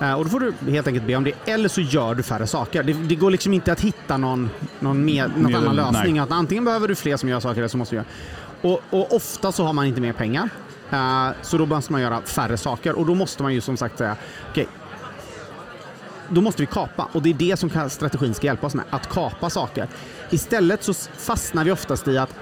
Eh, 0.00 0.12
Och 0.14 0.24
då 0.24 0.30
får 0.30 0.40
du 0.40 0.70
helt 0.72 0.86
enkelt 0.86 1.06
be 1.06 1.16
om 1.16 1.24
det. 1.24 1.32
Eller 1.44 1.68
så 1.68 1.80
gör 1.80 2.14
du 2.14 2.22
färre 2.22 2.46
saker. 2.46 2.82
Det, 2.82 2.92
det 2.92 3.14
går 3.14 3.30
liksom 3.30 3.52
inte 3.54 3.72
att 3.72 3.80
hitta 3.80 4.16
någon, 4.16 4.50
någon 4.80 5.04
med, 5.04 5.30
Medel- 5.36 5.56
annan 5.56 5.76
lösning. 5.76 6.14
nej. 6.14 6.22
Att 6.22 6.32
antingen 6.32 6.64
behöver 6.64 6.88
du 6.88 6.94
fler 6.94 7.16
som 7.16 7.28
gör 7.28 7.40
saker 7.40 7.58
eller 7.60 7.68
så 7.68 7.76
måste 7.78 7.94
du 7.94 7.96
göra. 7.96 8.06
Och, 8.60 8.82
och 8.90 9.14
ofta 9.16 9.52
så 9.52 9.64
har 9.64 9.72
man 9.72 9.86
inte 9.86 10.00
mer 10.00 10.12
pengar. 10.12 10.48
Eh, 10.92 11.28
så 11.42 11.58
då 11.58 11.66
måste 11.66 11.92
man 11.92 12.00
göra 12.00 12.22
färre 12.22 12.56
saker. 12.56 12.92
Och 12.98 13.06
då 13.06 13.14
måste 13.14 13.42
man 13.42 13.54
ju 13.54 13.60
som 13.60 13.76
sagt 13.76 13.98
säga, 13.98 14.16
okej, 14.50 14.68
då 16.28 16.40
måste 16.40 16.62
vi 16.62 16.66
kapa. 16.66 17.08
Och 17.12 17.22
det 17.22 17.30
är 17.30 17.34
det 17.34 17.56
som 17.56 17.90
strategin 17.90 18.34
ska 18.34 18.46
hjälpa 18.46 18.66
oss 18.66 18.74
med, 18.74 18.84
att 18.90 19.08
kapa 19.08 19.50
saker. 19.50 19.88
Istället 20.30 20.82
så 20.82 20.94
fastnar 21.18 21.64
vi 21.64 21.70
oftast 21.70 22.08
i 22.08 22.18
att 22.18 22.34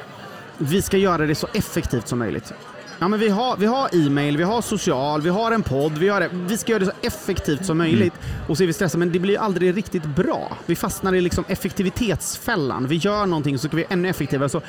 vi 0.58 0.82
ska 0.82 0.96
göra 0.96 1.26
det 1.26 1.34
så 1.34 1.46
effektivt 1.52 2.08
som 2.08 2.18
möjligt. 2.18 2.52
Ja, 2.98 3.08
men 3.08 3.20
vi, 3.20 3.28
har, 3.28 3.56
vi 3.56 3.66
har 3.66 4.06
e-mail, 4.06 4.36
vi 4.36 4.42
har 4.42 4.62
social, 4.62 5.20
vi 5.20 5.28
har 5.28 5.52
en 5.52 5.62
podd, 5.62 5.98
vi, 5.98 6.08
har 6.08 6.20
det. 6.20 6.28
vi 6.32 6.56
ska 6.56 6.72
göra 6.72 6.84
det 6.84 6.86
så 6.86 7.06
effektivt 7.06 7.66
som 7.66 7.78
möjligt. 7.78 8.14
Och 8.48 8.56
så 8.56 8.62
är 8.62 8.66
vi 8.66 8.72
stressade, 8.72 8.98
men 8.98 9.12
det 9.12 9.18
blir 9.18 9.38
aldrig 9.38 9.76
riktigt 9.76 10.04
bra. 10.04 10.56
Vi 10.66 10.76
fastnar 10.76 11.14
i 11.14 11.20
liksom 11.20 11.44
effektivitetsfällan. 11.48 12.86
Vi 12.86 12.96
gör 12.96 13.26
någonting 13.26 13.58
så 13.58 13.68
ska 13.68 13.76
vi 13.76 13.84
ännu 13.88 14.08
effektivare. 14.08 14.48
Så 14.48 14.62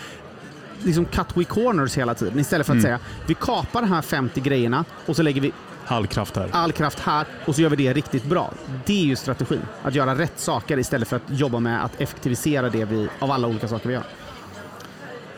liksom 0.86 1.06
cut 1.06 1.28
we 1.38 1.44
corners 1.44 1.98
hela 1.98 2.14
tiden 2.14 2.40
istället 2.40 2.68
för 2.68 2.76
att 2.76 2.82
säga 2.82 3.00
vi 3.28 3.34
kapar 3.34 3.82
de 3.82 3.88
här 3.92 4.02
50 4.02 4.42
grejerna 4.42 4.86
och 5.06 5.16
så 5.16 5.22
lägger 5.24 5.42
vi 5.42 5.52
All 5.86 6.08
kraft 6.08 6.36
här. 6.36 6.50
all 6.52 6.72
kraft 6.72 7.00
här 7.00 7.26
och 7.46 7.56
så 7.56 7.62
gör 7.62 7.70
vi 7.70 7.76
det 7.76 7.94
riktigt 7.94 8.24
bra. 8.26 8.54
Det 8.86 9.02
är 9.02 9.06
ju 9.06 9.16
strategin. 9.16 9.62
Att 9.84 9.96
göra 9.96 10.16
rätt 10.16 10.40
saker 10.40 10.78
istället 10.80 11.08
för 11.08 11.16
att 11.16 11.22
jobba 11.28 11.60
med 11.60 11.86
att 11.86 12.02
effektivisera 12.02 12.70
det 12.70 12.86
vi, 12.86 13.08
av 13.20 13.32
alla 13.32 13.48
olika 13.48 13.68
saker 13.68 13.88
vi 13.88 13.94
gör. 13.94 14.04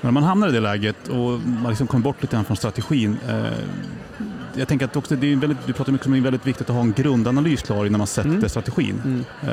Om 0.01 0.13
man 0.13 0.23
hamnar 0.23 0.49
i 0.49 0.51
det 0.51 0.59
läget 0.59 1.07
och 1.07 1.39
man 1.39 1.65
liksom 1.69 1.87
kommer 1.87 2.03
bort 2.03 2.21
lite 2.21 2.35
grann 2.35 2.45
från 2.45 2.57
strategin. 2.57 3.17
Eh, 3.29 3.43
jag 4.55 4.67
tänker 4.67 4.85
att 4.85 4.95
också, 4.95 5.15
det 5.15 5.31
är 5.31 5.35
väldigt, 5.35 5.57
du 5.67 5.73
pratar 5.73 5.91
mycket 5.91 6.07
om 6.07 6.13
att 6.13 6.17
det 6.17 6.19
är 6.19 6.23
väldigt 6.23 6.47
viktigt 6.47 6.69
att 6.69 6.75
ha 6.75 6.81
en 6.83 6.93
grundanalys 6.93 7.61
klar 7.61 7.85
innan 7.85 7.97
man 7.97 8.07
sätter 8.07 8.29
Mm. 8.29 8.49
strategin. 8.49 9.25
Eh, 9.41 9.49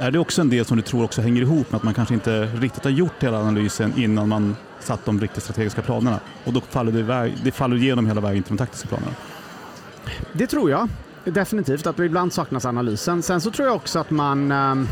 är 0.00 0.10
det 0.10 0.18
också 0.18 0.40
en 0.40 0.50
del 0.50 0.64
som 0.64 0.76
du 0.76 0.82
tror 0.82 1.04
också 1.04 1.22
hänger 1.22 1.42
ihop 1.42 1.70
med 1.72 1.76
att 1.78 1.82
man 1.82 1.94
kanske 1.94 2.14
inte 2.14 2.46
riktigt 2.46 2.84
har 2.84 2.90
gjort 2.90 3.22
hela 3.22 3.38
analysen 3.40 3.92
innan 3.96 4.28
man 4.28 4.56
satt 4.80 5.04
de 5.04 5.20
riktigt 5.20 5.42
strategiska 5.42 5.82
planerna? 5.82 6.20
Och 6.44 6.52
då 6.52 6.60
faller 6.60 6.92
det, 6.92 6.98
iväg, 6.98 7.34
det 7.44 7.52
faller 7.52 7.76
igenom 7.76 8.06
hela 8.06 8.20
vägen 8.20 8.42
till 8.42 8.56
de 8.56 8.58
taktiska 8.58 8.88
planerna. 8.88 9.12
Det 10.32 10.46
tror 10.46 10.70
jag 10.70 10.88
definitivt, 11.24 11.86
att 11.86 11.98
ibland 11.98 12.32
saknas 12.32 12.64
analysen. 12.64 13.22
Sen 13.22 13.40
så 13.40 13.50
tror 13.50 13.68
jag 13.68 13.76
också 13.76 13.98
att 13.98 14.10
man, 14.10 14.52
ehm, 14.52 14.88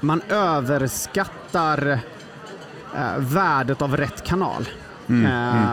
man 0.00 0.22
överskattar 0.28 1.88
eh, 2.96 3.18
värdet 3.18 3.82
av 3.82 3.96
rätt 3.96 4.24
kanal. 4.24 4.68
Eh, 5.08 5.14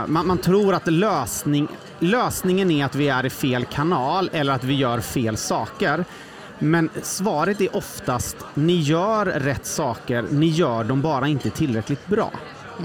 Man, 0.08 0.28
man 0.28 0.38
tror 0.38 0.74
att 0.74 0.88
lösning, 0.88 1.68
lösningen 2.00 2.72
är 2.72 2.86
att 2.86 2.96
vi 2.96 3.10
är 3.10 3.26
i 3.26 3.30
fel 3.30 3.66
kanal 3.66 4.30
eller 4.34 4.54
att 4.54 4.64
vi 4.64 4.74
gör 4.74 5.00
fel 5.00 5.38
saker. 5.38 6.06
Men 6.60 6.90
svaret 7.02 7.62
är 7.62 7.76
oftast, 7.76 8.38
ni 8.54 8.76
gör 8.76 9.26
rätt 9.26 9.66
saker, 9.66 10.26
ni 10.32 10.48
gör 10.48 10.84
dem 10.84 11.02
bara 11.02 11.28
inte 11.28 11.50
tillräckligt 11.50 12.08
bra. 12.08 12.32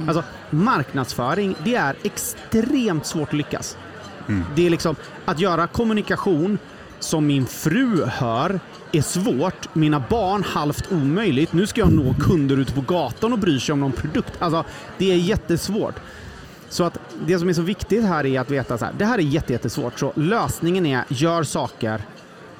Alltså, 0.06 0.24
marknadsföring, 0.50 1.54
det 1.64 1.74
är 1.74 1.96
extremt 2.02 3.06
svårt 3.06 3.28
att 3.28 3.34
lyckas. 3.34 3.76
Det 4.56 4.66
är 4.66 4.70
liksom 4.70 4.96
att 5.24 5.40
göra 5.40 5.66
kommunikation 5.66 6.58
som 7.00 7.26
min 7.26 7.46
fru 7.46 8.04
hör 8.06 8.60
är 8.92 9.02
svårt. 9.02 9.74
Mina 9.74 10.02
barn 10.10 10.44
halvt 10.46 10.92
omöjligt. 10.92 11.52
Nu 11.52 11.66
ska 11.66 11.80
jag 11.80 11.92
nå 11.92 12.14
kunder 12.20 12.56
ute 12.56 12.72
på 12.72 12.80
gatan 12.80 13.32
och 13.32 13.38
bry 13.38 13.60
sig 13.60 13.72
om 13.72 13.80
någon 13.80 13.92
produkt. 13.92 14.32
Alltså, 14.38 14.64
det 14.98 15.12
är 15.12 15.16
jättesvårt. 15.16 15.94
Så 16.68 16.84
att 16.84 16.98
det 17.26 17.38
som 17.38 17.48
är 17.48 17.52
så 17.52 17.62
viktigt 17.62 18.04
här 18.04 18.26
är 18.26 18.40
att 18.40 18.50
veta 18.50 18.78
så 18.78 18.84
här, 18.84 18.92
det 18.98 19.04
här 19.04 19.18
är 19.18 19.22
jätte- 19.22 19.52
jättesvårt. 19.52 19.98
Så 19.98 20.12
lösningen 20.16 20.86
är, 20.86 21.04
gör 21.08 21.42
saker 21.42 22.02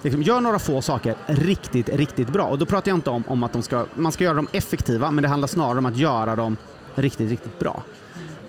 Liksom, 0.03 0.23
gör 0.23 0.41
några 0.41 0.59
få 0.59 0.83
saker 0.83 1.15
riktigt, 1.27 1.89
riktigt 1.89 2.29
bra. 2.29 2.45
Och 2.45 2.59
då 2.59 2.67
pratar 2.67 2.91
jag 2.91 2.97
inte 2.99 3.11
om, 3.11 3.25
om 3.27 3.43
att 3.43 3.53
de 3.53 3.63
ska, 3.63 3.87
man 3.95 4.13
ska 4.13 4.25
göra 4.25 4.35
dem 4.35 4.49
effektiva, 4.53 5.11
men 5.11 5.23
det 5.23 5.29
handlar 5.29 5.49
snarare 5.49 5.79
om 5.79 5.87
att 5.87 5.97
göra 5.97 6.37
dem 6.37 6.57
riktigt, 6.95 7.31
riktigt 7.31 7.59
bra. 7.59 7.83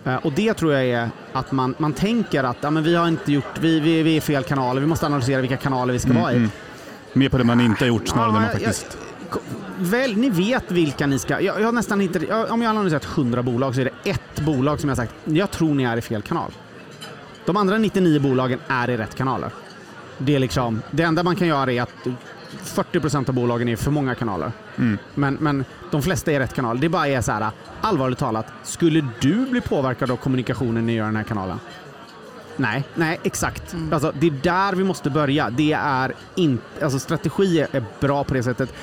Eh, 0.06 0.16
Och 0.16 0.32
det 0.32 0.54
tror 0.54 0.74
jag 0.74 0.86
är 0.86 1.10
att 1.34 1.52
man, 1.52 1.76
man 1.78 1.94
tänker 1.94 2.44
att 2.44 2.58
ja, 2.62 2.70
men 2.70 2.84
vi 2.84 2.96
har 2.96 3.08
inte 3.08 3.32
gjort, 3.32 3.60
vi, 3.60 3.80
vi, 3.80 4.04
vi 4.04 4.18
är 4.18 4.22
fel 4.22 4.44
kanaler, 4.44 4.82
vi 4.82 4.88
måste 4.88 5.06
analysera 5.06 5.42
vilka 5.42 5.58
kanaler 5.58 5.94
vi 5.94 6.00
ska 6.00 6.14
vara 6.14 6.34
i. 6.34 6.48
Mer 7.14 7.30
på 7.30 7.38
det 7.38 7.44
man 7.44 7.62
inte 7.62 7.84
har 7.84 7.88
gjort 7.88 8.08
snarare 8.08 8.28
än 8.28 8.34
det 8.34 8.40
man 8.40 8.50
Ja, 8.50 8.54
jag- 8.54 8.62
faktiskt... 8.76 8.98
Ko- 9.30 9.40
Väl, 9.80 10.18
ni 10.18 10.30
vet 10.30 10.72
vilka 10.72 11.08
ni 11.08 11.20
ska... 11.20 11.42
Jag, 11.42 11.60
jag 11.62 11.66
har 11.66 11.72
nästan 11.72 12.02
inte... 12.02 12.20
Jag, 12.30 12.52
om 12.52 12.62
jag 12.62 12.70
har 12.70 12.76
analyserat 12.76 13.08
100 13.18 13.44
bolag 13.44 13.76
så 13.76 13.82
är 13.82 13.86
det 14.04 14.10
ett 14.10 14.40
bolag 14.46 14.80
som 14.80 14.90
jag 14.90 14.96
har 14.96 15.04
sagt, 15.04 15.14
jag 15.26 15.52
tror 15.52 15.74
ni 15.74 15.84
är 15.84 15.98
i 15.98 16.02
fel 16.02 16.22
kanal. 16.22 16.52
De 17.46 17.58
andra 17.58 17.78
99 17.78 18.20
bolagen 18.20 18.60
är 18.68 18.90
i 18.90 18.98
rätt 18.98 19.16
kanaler. 19.16 19.50
Det, 20.24 20.36
är 20.36 20.40
liksom, 20.40 20.82
det 20.92 21.04
enda 21.04 21.24
man 21.24 21.36
kan 21.36 21.48
göra 21.48 21.72
är 21.72 21.82
att 21.82 22.08
40% 22.64 23.30
av 23.30 23.36
bolagen 23.36 23.70
är 23.70 23.76
för 23.76 23.92
många 23.92 24.16
kanaler. 24.16 24.52
Mm. 24.78 24.98
Men, 25.16 25.38
men 25.40 25.66
de 25.92 26.02
flesta 26.02 26.32
är 26.32 26.40
rätt 26.40 26.54
kanal. 26.54 26.80
Det 26.80 26.90
bara 26.90 27.08
är 27.08 27.22
så 27.22 27.32
här, 27.32 27.52
allvarligt 27.82 28.20
talat, 28.20 28.46
skulle 28.64 29.08
du 29.22 29.46
bli 29.46 29.62
påverkad 29.62 30.12
av 30.12 30.18
kommunikationen 30.18 30.86
när 30.86 30.94
du 30.94 30.98
gör 30.98 31.06
den 31.06 31.16
här 31.16 31.24
kanalen? 31.24 31.60
Nej, 32.56 32.84
nej 32.96 33.20
exakt. 33.24 33.76
Alltså, 33.92 34.14
det 34.20 34.28
är 34.28 34.32
där 34.32 34.74
vi 34.74 34.84
måste 34.84 35.10
börja. 35.10 35.50
Det 35.50 35.74
är 35.74 36.14
inte, 36.36 36.84
alltså, 36.84 37.00
strategi 37.00 37.60
är 37.72 37.84
bra 38.00 38.24
på 38.24 38.34
det 38.34 38.44
sättet 38.44 38.74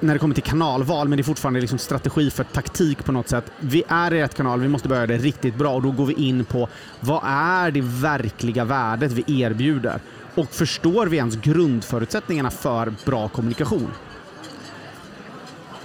när 0.00 0.12
det 0.12 0.18
kommer 0.18 0.34
till 0.34 0.42
kanalval, 0.42 1.08
men 1.08 1.16
det 1.16 1.20
är 1.20 1.24
fortfarande 1.24 1.60
liksom 1.60 1.78
strategi 1.78 2.30
för 2.30 2.44
taktik 2.44 3.04
på 3.04 3.12
något 3.12 3.28
sätt. 3.28 3.52
Vi 3.60 3.82
är 3.88 4.14
i 4.14 4.22
rätt 4.22 4.34
kanal, 4.34 4.60
vi 4.60 4.68
måste 4.68 4.88
börja 4.88 5.06
det 5.06 5.18
riktigt 5.18 5.54
bra 5.54 5.74
och 5.74 5.82
då 5.82 5.90
går 5.90 6.06
vi 6.06 6.14
in 6.14 6.44
på 6.44 6.68
vad 7.00 7.20
är 7.24 7.70
det 7.70 7.80
verkliga 7.82 8.64
värdet 8.64 9.12
vi 9.12 9.42
erbjuder? 9.42 10.00
Och 10.34 10.50
förstår 10.50 11.06
vi 11.06 11.16
ens 11.16 11.36
grundförutsättningarna 11.36 12.50
för 12.50 12.94
bra 13.06 13.28
kommunikation? 13.28 13.90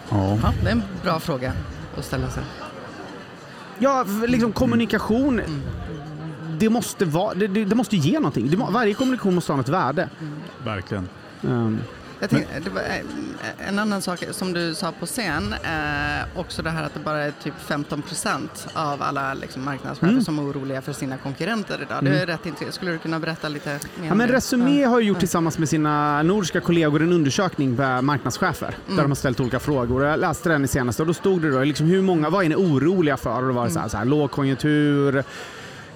Ja. 0.10 0.40
Ja, 0.44 0.54
det 0.64 0.68
är 0.68 0.72
en 0.72 0.84
bra 1.04 1.20
fråga 1.20 1.54
att 1.98 2.06
ställa 2.06 2.30
sig. 2.30 2.44
Ja, 3.80 4.06
liksom 4.28 4.52
kommunikation, 4.52 5.42
det 6.60 6.70
måste, 6.70 7.06
vara, 7.06 7.34
det, 7.34 7.48
det, 7.48 7.76
måste 7.76 7.98
ge 7.98 8.20
någonting. 8.20 8.50
Det, 8.50 8.58
varje 8.58 8.94
kommunikation 8.94 9.36
måste 9.36 9.52
ha 9.52 9.58
något 9.58 9.70
värde. 9.70 10.10
Verkligen. 10.66 11.10
Ehm, 11.44 11.80
Jag 11.88 12.05
tänkte, 12.20 12.70
var 12.70 12.82
eh, 12.82 13.68
en 13.68 13.80
annan 13.80 14.02
sak 14.02 14.24
som 14.32 14.54
du 14.54 14.76
sa 14.76 14.92
på 15.00 15.06
scen, 15.06 15.54
eh, 15.64 16.40
också 16.40 16.62
det 16.62 16.70
här 16.70 16.84
att 16.84 16.94
det 16.94 17.00
bara 17.00 17.24
är 17.24 17.32
typ 17.44 17.54
15 17.60 18.02
procent 18.02 18.68
av 18.74 19.02
alla 19.02 19.34
liksom, 19.34 19.66
marknadschefer 19.66 20.08
Mm. 20.08 20.22
som 20.24 20.40
är 20.40 20.44
oroliga 20.44 20.82
för 20.82 20.94
sina 20.94 21.18
konkurrenter 21.18 21.80
idag. 21.82 22.04
Det 22.04 22.20
är 22.22 22.26
rätt 22.26 22.46
intressant. 22.46 22.74
Skulle 22.76 22.92
du 22.92 22.98
kunna 22.98 23.20
berätta 23.20 23.50
lite 23.50 23.70
mer 23.70 23.80
Ja, 24.06 24.12
om 24.12 24.18
men 24.18 24.28
det? 24.28 24.34
Resumé 24.34 24.82
Ja. 24.82 24.90
har 24.90 25.00
gjort 25.00 25.20
tillsammans 25.20 25.58
med 25.58 25.70
sina 25.70 26.24
nordiska 26.24 26.62
kollegor 26.62 27.02
en 27.02 27.12
undersökning 27.14 27.76
med 27.76 28.04
marknadschefer 28.04 28.76
där 28.88 28.96
de 29.02 29.12
har 29.12 29.16
ställt 29.16 29.40
olika 29.40 29.60
frågor. 29.60 30.04
Jag 30.06 30.20
läste 30.20 30.50
den 30.50 30.66
i 30.66 30.68
senaste 30.68 31.02
och 31.04 31.08
då 31.08 31.14
stod 31.14 31.42
det 31.42 31.52
då 31.52 31.64
liksom 31.64 31.86
hur 31.86 32.02
många, 32.02 32.30
vad 32.30 32.46
är 32.46 32.50
ni 32.50 32.56
oroliga 32.56 33.18
för? 33.18 33.36
Och 33.42 33.48
då 33.48 33.52
var 33.54 33.66
det 33.66 33.72
så 33.72 33.80
här, 33.80 33.88
så 33.88 33.98
här 33.98 34.06
lågkonjunktur, 34.06 35.24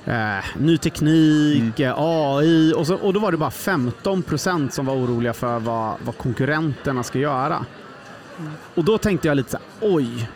eh, 0.10 0.46
ny 0.58 0.78
teknik, 0.78 1.80
eh, 1.80 1.94
AI 1.98 2.74
och, 2.74 2.88
så, 2.88 2.96
och 2.96 3.14
då 3.14 3.20
var 3.20 3.32
det 3.32 3.38
bara 3.38 3.52
15 3.52 4.24
procent 4.24 4.74
som 4.74 4.86
var 4.86 4.96
oroliga 4.96 5.34
för 5.34 5.60
vad, 5.60 5.96
vad 6.06 6.18
konkurrenterna 6.18 7.04
ska 7.04 7.20
göra. 7.20 7.66
Och 8.76 8.84
då 8.84 8.98
tänkte 8.98 9.28
jag 9.28 9.38
lite 9.38 9.50
så 9.50 9.58
här, 9.58 9.96
oj. 9.96 10.30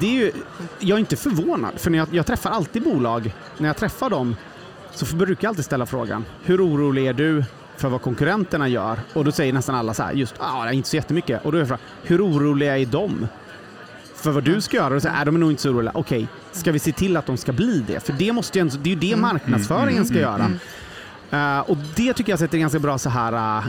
Det 0.00 0.06
är 0.06 0.12
ju, 0.12 0.32
jag 0.78 0.96
är 0.96 1.00
inte 1.00 1.16
förvånad, 1.16 1.72
för 1.76 1.90
när 1.90 1.98
jag, 1.98 2.08
jag 2.10 2.26
träffar 2.26 2.50
alltid 2.50 2.82
bolag, 2.82 3.34
när 3.58 3.68
jag 3.68 3.76
träffar 3.76 4.10
dem 4.10 4.36
så 4.94 5.16
brukar 5.16 5.44
jag 5.44 5.48
alltid 5.48 5.64
ställa 5.64 5.86
frågan, 5.86 6.24
hur 6.44 6.66
orolig 6.66 7.06
är 7.06 7.12
du 7.12 7.44
för 7.76 7.88
vad 7.88 8.02
konkurrenterna 8.02 8.68
gör? 8.68 9.00
Och 9.12 9.24
då 9.24 9.32
säger 9.32 9.52
nästan 9.52 9.74
alla 9.74 9.94
så 9.94 10.02
här, 10.02 10.12
just 10.12 10.34
ah, 10.38 10.70
inte 10.70 10.88
så 10.88 10.96
jättemycket. 10.96 11.44
Och 11.44 11.52
då 11.52 11.58
är 11.58 11.60
jag 11.60 11.68
frågan, 11.68 11.84
hur 12.02 12.26
oroliga 12.26 12.78
är 12.78 12.86
de? 12.86 13.28
För 14.20 14.30
vad 14.30 14.44
du 14.44 14.60
ska 14.60 14.76
göra? 14.76 14.94
Och 14.94 15.02
säger 15.02 15.14
jag, 15.14 15.18
"Nej, 15.18 15.26
de 15.26 15.34
är 15.34 15.38
nog 15.38 15.50
inte 15.50 15.62
så 15.62 15.70
oroliga. 15.70 15.92
Okej, 15.94 16.28
ska 16.52 16.72
vi 16.72 16.78
se 16.78 16.92
till 16.92 17.16
att 17.16 17.26
de 17.26 17.36
ska 17.36 17.52
bli 17.52 17.84
det? 17.86 18.00
För 18.06 18.12
det, 18.12 18.32
måste 18.32 18.58
ju 18.58 18.64
det 18.68 18.90
är 18.90 18.94
ju 18.94 19.00
det 19.00 19.16
marknadsföringen 19.16 20.06
ska 20.06 20.14
göra. 20.18 20.50
Eh, 21.30 21.60
och 21.60 21.76
det 21.96 22.12
tycker 22.14 22.32
jag 22.32 22.38
sätter 22.38 22.58
ganska 22.58 22.78
bra 22.78 22.98
så 22.98 23.10
här 23.10 23.58
eh, 23.58 23.64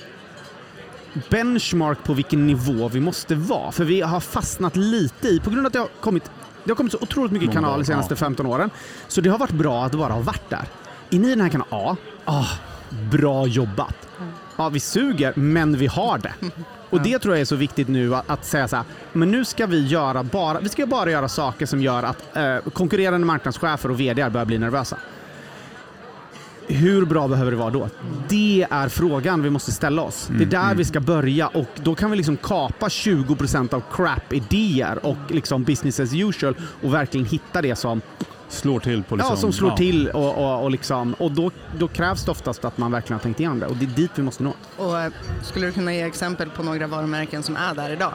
benchmark 1.30 2.04
på 2.04 2.14
vilken 2.14 2.48
nivå 2.48 2.88
vi 2.88 3.00
måste 3.00 3.36
vara. 3.36 3.72
För 3.72 3.84
vi 3.84 4.02
har 4.02 4.20
fastnat 4.20 4.76
lite 4.76 5.28
i, 5.28 5.40
på 5.40 5.50
grund 5.50 5.60
av 5.60 5.66
att 5.68 5.74
det 5.74 5.80
har 5.80 5.90
kommit, 6.00 6.32
det 6.64 6.72
har 6.72 6.76
kommit 6.76 6.92
så 6.92 6.98
otroligt 7.02 7.32
mycket 7.32 7.52
kanaler 7.54 7.78
de 7.78 7.86
senaste 7.86 8.12
ja. 8.14 8.18
15 8.18 8.46
åren. 8.46 8.70
Så 9.08 9.22
det 9.22 9.30
har 9.30 9.38
varit 9.38 9.52
bra 9.52 9.86
att 9.86 9.92
bara 9.92 10.14
ha 10.14 10.22
varit 10.22 10.50
där. 10.50 10.66
Är 11.10 11.20
ni 11.20 11.28
i 11.28 11.30
den 11.30 11.42
här 11.42 11.50
kanalen? 11.50 11.68
Ja. 11.70 11.98
Ah, 12.26 12.46
bra 13.12 13.48
jobbat. 13.48 13.96
Ja, 14.60 14.70
vi 14.70 14.80
suger, 14.80 15.34
men 15.36 15.78
vi 15.78 15.88
har 15.88 16.18
det. 16.18 16.34
Och 16.90 17.02
det 17.02 17.20
tror 17.20 17.34
jag 17.36 17.42
är 17.42 17.46
så 17.46 17.56
viktigt 17.56 17.88
nu 17.88 18.16
att, 18.16 18.30
att 18.30 18.46
säga 18.46 18.68
så 18.68 18.76
här, 18.76 18.86
men 19.14 19.32
nu 19.32 19.46
ska 19.46 19.66
vi 19.66 19.88
göra 19.88 20.24
bara, 20.24 20.60
vi 20.60 20.70
ska 20.70 20.86
bara 20.86 21.12
göra 21.12 21.28
saker 21.28 21.66
som 21.66 21.82
gör 21.82 22.04
att 22.04 22.38
eh, 22.38 22.58
konkurrerande 22.74 23.28
marknadschefer 23.28 23.92
och 23.92 24.00
VD 24.00 24.30
börjar 24.30 24.46
bli 24.46 24.58
nervösa. 24.58 24.98
Hur 26.68 27.06
bra 27.06 27.28
behöver 27.28 27.52
det 27.52 27.58
vara 27.58 27.70
då? 27.70 27.90
Det 28.30 28.68
är 28.70 28.90
frågan 28.90 29.44
vi 29.44 29.50
måste 29.50 29.72
ställa 29.72 30.02
oss. 30.02 30.30
Det 30.38 30.44
är 30.44 30.48
där 30.48 30.76
vi 30.76 30.86
ska 30.86 31.00
börja 31.00 31.48
och 31.48 31.70
då 31.84 31.96
kan 31.96 32.12
vi 32.12 32.18
liksom 32.18 32.38
kapa 32.38 32.88
20% 32.88 33.74
av 33.74 33.84
crap-idéer 33.92 35.06
och 35.06 35.18
liksom 35.28 35.64
business 35.64 36.00
as 36.00 36.14
usual 36.14 36.56
och 36.84 36.94
verkligen 36.94 37.26
hitta 37.26 37.62
det 37.62 37.76
som, 37.76 38.02
Slår 38.50 38.80
till 38.80 39.04
på 39.04 39.16
liksom... 39.16 39.34
ja, 39.34 39.42
som 39.42 39.54
slår 39.54 39.70
ja. 39.70 39.78
till 39.78 40.10
och, 40.10 40.38
och, 40.38 40.64
och, 40.64 40.72
liksom, 40.72 41.14
och 41.14 41.32
då, 41.32 41.52
då 41.78 41.88
krävs 41.88 42.26
det 42.26 42.32
oftast 42.32 42.66
att 42.66 42.78
man 42.78 42.92
verkligen 42.92 43.14
har 43.14 43.24
tänkt 43.24 43.40
igenom 43.40 43.60
det 43.60 43.66
och 43.66 43.76
det 43.76 43.86
är 43.86 43.96
dit 43.96 44.12
vi 44.16 44.24
måste 44.24 44.44
nå. 44.44 44.54
Och, 44.78 45.00
eh, 45.00 45.12
skulle 45.44 45.66
du 45.66 45.72
kunna 45.72 45.94
ge 45.94 46.02
exempel 46.02 46.50
på 46.50 46.64
några 46.64 46.88
varumärken 46.88 47.44
som 47.44 47.56
är 47.56 47.76
där 47.76 47.90
idag? 47.90 48.14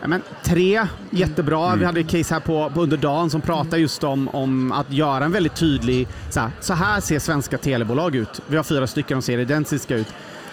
Ja, 0.00 0.08
men, 0.08 0.22
tre, 0.44 0.86
jättebra. 1.10 1.76
Vi 1.76 1.84
hade 1.84 2.00
ett 2.00 2.10
case 2.10 2.34
här 2.34 2.40
på, 2.40 2.70
på 2.74 2.82
under 2.82 2.96
dagen 2.96 3.30
som 3.30 3.40
pratar 3.40 3.76
just 3.76 4.04
om, 4.04 4.28
om 4.28 4.72
att 4.72 4.92
göra 4.92 5.24
en 5.24 5.32
väldigt 5.32 5.56
tydlig, 5.56 6.08
så 6.30 6.40
här, 6.40 6.50
så 6.60 6.74
här 6.74 7.00
ser 7.00 7.18
svenska 7.18 7.58
telebolag 7.58 8.14
ut. 8.14 8.40
Vi 8.46 8.56
har 8.56 8.64
fyra 8.64 8.86
stycken, 8.86 9.18
de 9.18 9.22
ser 9.22 9.38
identiska 9.38 9.96
ut. 9.96 10.06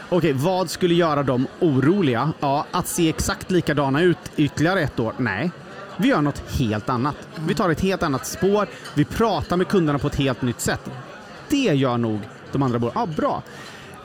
Okej, 0.10 0.34
vad 0.34 0.70
skulle 0.70 0.94
göra 0.94 1.24
dem 1.24 1.48
oroliga? 1.60 2.34
Ja, 2.40 2.66
att 2.72 2.88
se 2.88 3.10
exakt 3.10 3.52
likadana 3.52 4.02
ut 4.02 4.18
ytterligare 4.36 4.82
ett 4.82 5.00
år? 5.00 5.14
Nej. 5.18 5.52
Vi 5.98 6.08
gör 6.08 6.22
något 6.22 6.44
helt 6.60 6.90
annat. 6.90 7.16
Vi 7.48 7.56
tar 7.56 7.70
ett 7.70 7.82
helt 7.82 8.04
annat 8.04 8.28
spår. 8.28 8.68
Vi 8.94 9.06
pratar 9.06 9.58
med 9.58 9.68
kunderna 9.68 10.00
på 10.00 10.08
ett 10.08 10.16
helt 10.16 10.42
nytt 10.42 10.60
sätt. 10.60 10.90
Det 11.50 11.58
gör 11.58 11.98
nog 11.98 12.20
de 12.52 12.64
andra 12.64 12.80
bolagen. 12.80 13.02
Ja, 13.02 13.16
bra. 13.16 13.44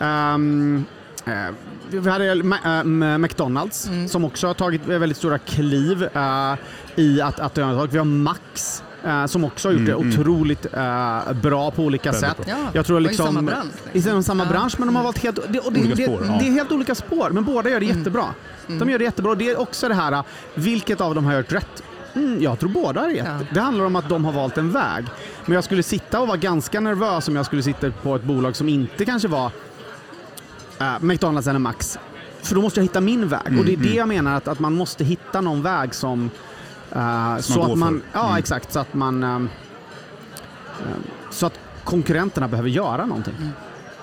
Ehm, 0.00 0.85
eh, 1.26 1.54
vi 1.90 2.11
hade 2.11 2.26
äh, 2.26 3.18
McDonalds 3.18 3.90
som 4.09 4.25
också 4.25 4.47
har 4.47 4.54
tagit 4.54 4.87
väldigt 4.87 5.16
stora 5.18 5.38
kliv 5.38 6.02
eh, 6.02 6.54
i 6.97 7.21
att, 7.21 7.40
att 7.40 7.59
vi 7.59 7.62
har 7.62 8.04
Max 8.04 8.83
eh, 9.05 9.26
som 9.26 9.45
också 9.45 9.69
har 9.69 9.73
gjort 9.73 9.87
det 9.87 9.95
otroligt 9.95 10.67
eh, 10.75 11.33
bra 11.43 11.71
på 11.71 11.83
olika 11.85 12.12
Väldigt 12.12 12.31
sätt. 12.31 12.37
bra. 12.37 12.47
Ja, 12.49 12.57
Jag 12.73 12.87
tror 12.87 12.97
och 12.97 13.02
i 13.02 13.09
liksom, 13.09 13.26
samma 13.26 13.43
bransch, 13.43 13.64
liksom. 13.93 13.99
I 13.99 14.02
samma- 14.02 14.23
samma 14.23 14.45
Ja. 14.45 14.50
bransch, 14.50 14.75
men 14.78 14.88
de 14.88 14.97
har 14.97 15.02
valt 15.05 15.19
helt, 15.19 15.37
det, 15.52 15.59
och 15.61 15.73
det, 15.73 15.81
Olika 15.81 15.95
det, 15.95 16.02
spår, 16.05 16.23
ja. 16.26 16.38
det 16.40 16.49
är 16.49 16.52
helt 16.52 16.73
olika 16.73 16.95
spår, 16.95 17.31
men 17.31 17.45
båda 17.45 17.71
gör 17.71 17.81
det 17.81 17.87
jättebra. 17.87 18.25
De 18.67 18.90
gör 18.90 18.99
det 18.99 19.05
jättebra. 19.05 19.35
Det 19.35 19.50
är 19.50 19.61
också 19.61 19.88
det 19.88 19.95
här, 19.95 20.12
eh, 20.12 20.23
vilket 20.55 21.00
av 21.00 21.14
dem 21.14 21.25
har 21.25 21.37
gjort 21.37 21.52
rätt? 21.52 21.83
Mm, 22.14 22.43
jag 22.43 22.59
tror 22.59 22.71
båda 22.71 23.00
har 23.00 23.09
rätt. 23.09 23.17
Ja. 23.26 23.38
Det 23.55 23.61
handlar 23.61 23.85
om 23.85 23.97
att 23.97 24.09
de 24.09 24.25
har 24.25 24.33
valt 24.33 24.59
en 24.59 24.71
väg. 24.73 25.05
Men 25.47 25.55
jag 25.55 25.64
skulle 25.64 25.83
sitta 25.83 26.21
och 26.21 26.26
vara 26.28 26.37
ganska 26.37 26.81
nervös 26.81 27.28
om 27.28 27.37
jag 27.37 27.47
skulle 27.47 27.62
sitta 27.62 27.90
på 27.90 28.17
ett 28.17 28.25
bolag 28.25 28.57
som 28.57 28.69
inte 28.69 29.05
kanske 29.05 29.28
var 29.28 29.50
eh, 30.81 30.93
McDonalds 31.00 31.49
eller 31.49 31.59
Max. 31.59 31.99
För 32.43 32.55
då 32.55 32.61
måste 32.61 32.81
jag 32.81 32.85
hitta 32.85 33.00
min 33.00 33.28
väg. 33.28 33.59
och 33.59 33.64
det 33.64 33.73
är 33.73 33.76
det 33.76 33.95
jag 33.95 34.09
menar, 34.09 34.37
att, 34.37 34.49
att 34.49 34.59
man 34.61 34.75
måste 34.75 35.05
hitta 35.05 35.40
någon 35.40 35.62
väg 35.62 35.95
som... 35.95 36.31
eh, 36.99 37.38
så 37.40 37.61
går 37.61 37.73
att 37.73 37.78
man, 37.78 38.00
för. 38.12 38.19
ja, 38.19 38.26
Mm. 38.26 38.38
exakt. 38.38 38.73
Så 38.73 38.78
att 38.78 38.95
man... 38.95 39.23
ehm, 39.23 39.49
ehm, 40.87 41.02
så 41.31 41.47
att 41.47 41.61
konkurrenterna 41.85 42.49
behöver 42.49 42.69
göra 42.69 43.07
någonting. 43.07 43.35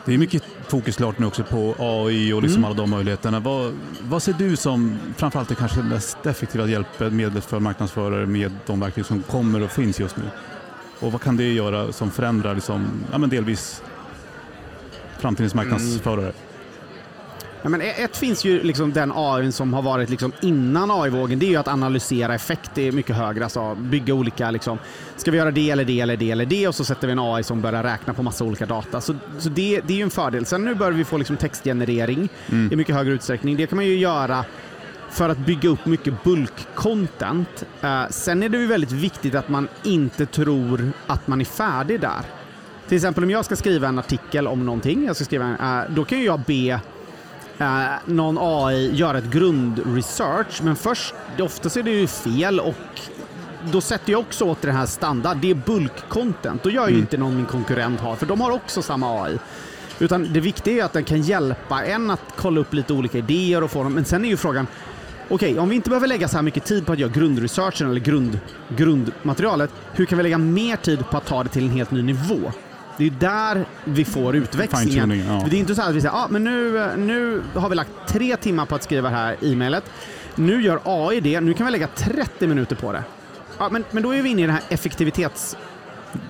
Det 0.05 0.13
är 0.13 0.17
mycket 0.17 0.43
fokus 0.67 0.95
klart 0.95 1.19
nu 1.19 1.25
också 1.25 1.43
på 1.43 1.75
AI 1.79 2.33
och 2.33 2.41
liksom 2.41 2.57
Mm. 2.63 2.65
alla 2.65 2.75
de 2.81 2.89
möjligheterna. 2.89 3.39
Vad, 3.39 3.73
vad 4.01 4.23
ser 4.23 4.33
du 4.33 4.55
som 4.55 4.97
framförallt 5.17 5.49
det 5.49 5.55
kanske 5.55 5.79
mest 5.83 6.25
effektiva 6.25 6.67
hjälpmedlet 6.67 7.45
för 7.45 7.59
marknadsförare 7.59 8.25
med 8.25 8.51
de 8.65 8.79
verktyg 8.79 9.05
som 9.05 9.21
kommer 9.23 9.63
och 9.63 9.71
finns 9.71 9.99
just 9.99 10.17
nu? 10.17 10.23
Och 10.99 11.11
vad 11.11 11.21
kan 11.21 11.37
det 11.37 11.53
göra 11.53 11.91
som 11.91 12.11
förändrar 12.11 12.55
liksom, 12.55 12.87
ja, 13.11 13.17
men 13.17 13.29
delvis 13.29 13.81
framtidens 15.19 15.53
Mm. 15.53 16.31
Ja, 17.65 17.69
men 17.69 17.81
ett 17.81 18.17
finns 18.17 18.45
ju 18.45 18.63
liksom 18.63 18.93
den 18.93 19.11
AI 19.15 19.51
som 19.51 19.73
har 19.73 19.81
varit 19.81 20.09
liksom 20.09 20.31
innan 20.41 20.91
AI-vågen. 20.91 21.39
Det 21.39 21.45
är 21.45 21.49
ju 21.49 21.55
att 21.55 21.67
analysera 21.67 22.35
effekt. 22.35 22.71
Det 22.73 22.87
är 22.87 22.91
mycket 22.91 23.15
högre. 23.15 23.43
Alltså 23.43 23.75
bygga 23.75 24.13
olika, 24.13 24.51
liksom, 24.51 24.77
ska 25.15 25.31
vi 25.31 25.37
göra 25.37 25.51
det 25.51 25.71
eller 25.71 25.85
det 25.85 26.01
eller 26.01 26.17
det 26.17 26.31
eller 26.31 26.45
det 26.45 26.67
och 26.67 26.75
så 26.75 26.85
sätter 26.85 27.07
vi 27.07 27.11
en 27.11 27.19
AI 27.19 27.43
som 27.43 27.61
börjar 27.61 27.83
räkna 27.83 28.13
på 28.13 28.23
massa 28.23 28.43
olika 28.43 28.65
data. 28.65 29.01
Så, 29.01 29.15
så 29.39 29.49
det, 29.49 29.81
det 29.87 29.93
är 29.93 29.97
ju 29.97 30.03
en 30.03 30.09
fördel. 30.09 30.45
Sen 30.45 30.65
nu 30.65 30.75
börjar 30.75 30.91
vi 30.91 31.05
få 31.05 31.17
liksom 31.17 31.37
textgenerering 31.37 32.29
i 32.71 32.75
mycket 32.75 32.95
högre 32.95 33.13
utsträckning. 33.13 33.57
Det 33.57 33.67
kan 33.67 33.75
man 33.75 33.85
ju 33.85 33.97
göra 33.97 34.45
för 35.09 35.29
att 35.29 35.37
bygga 35.37 35.69
upp 35.69 35.85
mycket 35.85 36.13
bulk-content. 36.23 37.65
Eh, 37.81 38.03
sen 38.09 38.43
är 38.43 38.49
det 38.49 38.57
ju 38.57 38.67
väldigt 38.67 38.91
viktigt 38.91 39.35
att 39.35 39.49
man 39.49 39.67
inte 39.83 40.25
tror 40.25 40.91
att 41.07 41.27
man 41.27 41.41
är 41.41 41.45
färdig 41.45 42.01
där. 42.01 42.21
Till 42.87 42.95
exempel 42.95 43.23
om 43.23 43.29
jag 43.29 43.45
ska 43.45 43.55
skriva 43.55 43.87
en 43.87 43.99
artikel 43.99 44.47
om 44.47 44.65
någonting, 44.65 45.05
jag 45.05 45.15
ska 45.15 45.25
skriva 45.25 45.45
en, 45.45 45.79
eh, 45.79 45.83
då 45.89 46.05
kan 46.05 46.19
ju 46.19 46.25
jag 46.25 46.39
be 46.39 46.79
eh, 47.57 47.85
någon 48.05 48.37
AI 48.39 48.95
göra 48.95 49.17
ett 49.17 49.31
grundresearch, 49.31 50.61
men 50.63 50.75
först, 50.75 51.13
ofta 51.39 51.69
så 51.69 51.79
är 51.79 51.83
det 51.83 51.91
ju 51.91 52.07
fel 52.07 52.59
och 52.59 53.01
då 53.71 53.81
sätter 53.81 54.11
jag 54.11 54.21
också 54.21 54.45
åt 54.45 54.61
den 54.61 54.75
här 54.75 54.85
standard. 54.85 55.37
Det 55.37 55.51
är 55.51 55.55
bulk-content. 55.55 56.59
Då 56.63 56.69
gör 56.69 56.89
ju 56.89 56.97
inte 56.97 57.17
någon 57.17 57.35
min 57.35 57.45
konkurrent 57.45 57.99
har, 57.99 58.15
för 58.15 58.25
de 58.25 58.41
har 58.41 58.51
också 58.51 58.81
samma 58.81 59.23
AI. 59.23 59.37
Utan 59.99 60.33
det 60.33 60.39
viktiga 60.39 60.81
är 60.81 60.85
att 60.85 60.93
den 60.93 61.03
kan 61.03 61.21
hjälpa 61.21 61.83
en 61.83 62.11
att 62.11 62.21
kolla 62.35 62.61
upp 62.61 62.73
lite 62.73 62.93
olika 62.93 63.17
idéer 63.17 63.63
och 63.63 63.71
få 63.71 63.83
dem. 63.83 63.93
Men 63.93 64.05
sen 64.05 64.25
är 64.25 64.29
ju 64.29 64.37
frågan, 64.37 64.67
okej, 65.29 65.59
om 65.59 65.69
vi 65.69 65.75
inte 65.75 65.89
behöver 65.89 66.07
lägga 66.07 66.27
så 66.27 66.35
här 66.35 66.43
mycket 66.43 66.65
tid 66.65 66.85
på 66.85 66.93
att 66.93 66.99
göra 66.99 67.11
grundresearchen 67.11 67.89
eller 67.89 67.99
grund, 67.99 68.39
grundmaterialet, 68.69 69.69
hur 69.93 70.05
kan 70.05 70.17
vi 70.17 70.23
lägga 70.23 70.37
mer 70.37 70.75
tid 70.75 71.09
på 71.11 71.17
att 71.17 71.25
ta 71.25 71.43
det 71.43 71.49
till 71.49 71.63
en 71.63 71.69
helt 71.71 71.91
ny 71.91 72.01
nivå? 72.01 72.51
Det 72.97 73.05
är 73.05 73.09
där 73.09 73.65
vi 73.83 74.05
får 74.05 74.35
utväxlingen. 74.35 75.25
Ja. 75.27 75.47
Det 75.49 75.55
är 75.55 75.59
inte 75.59 75.75
så 75.75 75.81
att 75.81 75.95
vi 75.95 76.01
säger 76.01 76.15
ah, 76.15 76.27
men 76.29 76.43
nu, 76.43 76.89
nu 76.97 77.41
har 77.53 77.69
vi 77.69 77.75
lagt 77.75 77.91
tre 78.07 78.37
timmar 78.37 78.65
på 78.65 78.75
att 78.75 78.83
skriva 78.83 79.09
det 79.09 79.15
här 79.15 79.35
e-mailet. 79.41 79.83
Nu 80.35 80.61
gör 80.61 80.79
AI 80.83 81.19
det, 81.19 81.41
nu 81.41 81.53
kan 81.53 81.65
vi 81.65 81.71
lägga 81.71 81.87
30 81.87 82.47
minuter 82.47 82.75
på 82.75 82.91
det. 82.91 83.03
Ja, 83.57 83.69
men, 83.69 83.83
men 83.91 84.03
då 84.03 84.15
är 84.15 84.21
vi 84.21 84.29
inne 84.29 84.43
i 84.43 84.45
det 84.45 84.51
här 84.51 84.63
effektivitetsproblemet. 84.69 85.65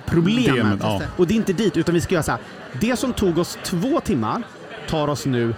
Problemet, 0.06 0.80
ja. 0.82 1.02
Och 1.18 1.28
det 1.28 1.34
är 1.34 1.36
inte 1.36 1.54
dit, 1.54 1.78
utan 1.78 1.96
vi 1.96 2.02
ska 2.02 2.14
göra 2.14 2.24
så 2.24 2.32
här. 2.32 2.42
Det 2.82 2.96
som 2.96 3.14
tog 3.14 3.38
oss 3.38 3.58
två 3.64 4.00
timmar 4.00 4.44
tar 4.88 5.08
oss 5.08 5.26
nu 5.26 5.56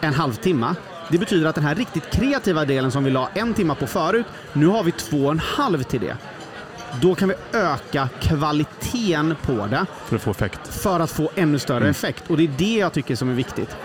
en 0.00 0.14
halvtimme. 0.14 0.74
Det 1.10 1.18
betyder 1.18 1.48
att 1.48 1.54
den 1.54 1.64
här 1.64 1.74
riktigt 1.74 2.10
kreativa 2.10 2.64
delen 2.64 2.90
som 2.90 3.04
vi 3.04 3.10
la 3.10 3.28
en 3.34 3.54
timme 3.54 3.74
på 3.74 3.86
förut, 3.86 4.26
nu 4.52 4.66
har 4.66 4.82
vi 4.82 4.92
två 4.92 5.24
och 5.24 5.32
en 5.32 5.38
halv 5.38 5.82
till 5.82 6.00
det. 6.00 6.16
Då 7.00 7.14
kan 7.14 7.28
vi 7.28 7.34
öka 7.52 8.08
kvaliteten 8.20 9.36
på 9.42 9.66
det 9.66 9.86
För 10.06 10.16
att 10.16 10.22
få 10.22 10.30
effekt. 10.30 10.68
för 10.68 11.00
att 11.00 11.10
få 11.10 11.30
ännu 11.34 11.58
större 11.58 11.88
effekt. 11.88 12.24
Och 12.30 12.36
det 12.36 12.44
är 12.44 12.50
det 12.58 12.74
jag 12.78 12.92
tycker 12.92 13.16
som 13.16 13.28
är 13.28 13.34
viktigt. 13.34 13.76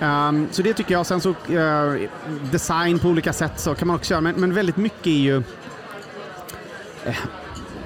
Ehm, 0.00 0.48
så 0.50 0.62
det 0.62 0.74
tycker 0.74 0.94
jag. 0.94 1.06
Sen 1.06 1.20
så 1.20 1.30
eh, 1.30 2.08
design 2.50 2.98
på 2.98 3.08
olika 3.08 3.32
sätt 3.32 3.52
så 3.56 3.74
kan 3.74 3.88
man 3.88 3.96
också 3.96 4.14
göra, 4.14 4.20
men, 4.20 4.34
men 4.40 4.54
väldigt 4.54 4.76
mycket 4.76 5.06
är 5.06 5.10
ju... 5.10 5.36
eh, 7.04 7.16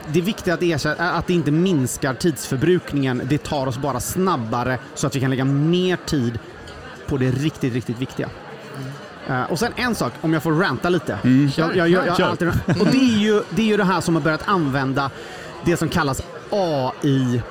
det 0.09 0.19
är 0.19 0.23
viktigt 0.23 0.55
att, 0.55 0.63
ersätta, 0.63 1.11
att 1.11 1.27
det 1.27 1.33
inte 1.35 1.51
minskar 1.51 2.15
tidsförbrukningen. 2.15 3.23
Det 3.25 3.39
tar 3.43 3.67
oss 3.67 3.79
bara 3.79 4.01
snabbare 4.01 4.79
så 4.95 5.07
att 5.07 5.17
vi 5.17 5.21
kan 5.21 5.31
lägga 5.31 5.45
mer 5.45 5.97
tid 5.97 6.39
på 7.07 7.17
det 7.17 7.31
riktigt, 7.31 7.73
riktigt 7.75 7.99
viktiga. 7.99 8.29
Eh, 9.29 9.43
och 9.43 9.59
sen 9.59 9.73
en 9.77 9.95
sak, 9.95 10.13
om 10.21 10.33
jag 10.33 10.43
får 10.43 10.53
ranta 10.53 10.89
lite. 10.89 11.19
Jag, 11.57 11.77
jag, 11.77 11.89
jag, 11.89 12.07
jag, 12.07 12.21
alltid, 12.23 12.49
och 12.49 12.87
det 12.87 12.99
är, 12.99 13.19
ju, 13.19 13.43
det 13.51 13.63
är 13.63 13.67
ju 13.67 13.77
det 13.77 13.85
här 13.85 14.01
som 14.01 14.15
har 14.15 14.23
börjat 14.23 14.49
använda 14.49 15.11
det 15.65 15.77
som 15.77 15.89
kallas 15.89 16.23
AI 16.51 17.43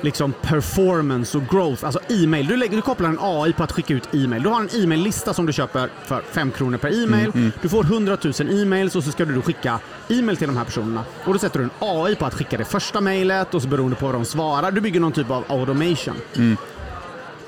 liksom 0.00 0.32
performance 0.42 1.38
och 1.38 1.44
growth. 1.50 1.84
Alltså 1.84 2.00
e-mail. 2.08 2.46
Du, 2.46 2.56
lägger, 2.56 2.76
du 2.76 2.82
kopplar 2.82 3.08
en 3.08 3.18
AI 3.20 3.52
på 3.52 3.62
att 3.62 3.72
skicka 3.72 3.94
ut 3.94 4.08
e-mail. 4.14 4.42
Du 4.42 4.48
har 4.48 4.60
en 4.60 4.68
e-mail-lista 4.82 5.34
som 5.34 5.46
du 5.46 5.52
köper 5.52 5.90
för 6.04 6.22
5 6.30 6.50
kronor 6.50 6.78
per 6.78 7.02
e-mail. 7.04 7.52
Du 7.62 7.68
får 7.68 7.84
100 7.84 8.18
000 8.22 8.32
e-mails 8.62 8.96
och 8.96 9.04
så 9.04 9.12
ska 9.12 9.24
du 9.24 9.34
då 9.34 9.42
skicka 9.42 9.80
e-mail 10.08 10.36
till 10.36 10.46
de 10.46 10.56
här 10.56 10.64
personerna. 10.64 11.04
Och 11.24 11.32
då 11.32 11.38
sätter 11.38 11.58
du 11.58 11.64
en 11.64 11.70
AI 11.78 12.14
på 12.14 12.26
att 12.26 12.34
skicka 12.34 12.56
det 12.56 12.64
första 12.64 13.00
mejlet 13.00 13.54
och 13.54 13.62
så 13.62 13.68
beroende 13.68 13.96
på 13.96 14.06
vad 14.06 14.14
de 14.14 14.24
svarar. 14.24 14.70
Du 14.70 14.80
bygger 14.80 15.00
någon 15.00 15.12
typ 15.12 15.30
av 15.30 15.44
automation. 15.48 16.16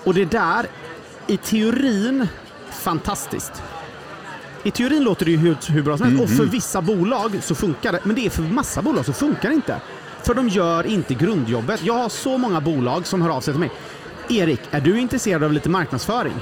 Och 0.04 0.14
det 0.14 0.25
där, 0.25 0.66
i 1.26 1.37
teorin, 1.37 2.28
fantastiskt. 2.70 3.62
I 4.62 4.70
teorin 4.70 5.04
låter 5.04 5.25
det 5.25 5.30
ju 5.30 5.37
hur, 5.37 5.56
hur 5.68 5.82
bra 5.82 5.98
som 5.98 6.06
helst 6.06 6.22
och 6.22 6.30
för 6.30 6.44
vissa 6.44 6.82
bolag 6.82 7.38
så 7.42 7.54
funkar 7.54 7.92
det. 7.92 8.00
Men 8.04 8.16
det 8.16 8.26
är 8.26 8.30
för 8.30 8.42
massa 8.42 8.82
bolag 8.82 9.06
så 9.06 9.12
funkar 9.12 9.48
det 9.48 9.54
inte. 9.54 9.80
För 10.22 10.34
de 10.34 10.48
gör 10.48 10.87
inte 10.87 11.14
grundjobbet. 11.14 11.82
Jag 11.82 11.94
har 11.94 12.08
så 12.08 12.38
många 12.38 12.60
bolag 12.60 13.06
som 13.06 13.22
hör 13.22 13.30
av 13.30 13.40
sig 13.40 13.54
till 13.54 13.60
mig. 13.60 13.70
Erik, 14.28 14.60
är 14.70 14.80
du 14.80 14.98
intresserad 14.98 15.44
av 15.44 15.52
lite 15.52 15.68
marknadsföring? 15.68 16.34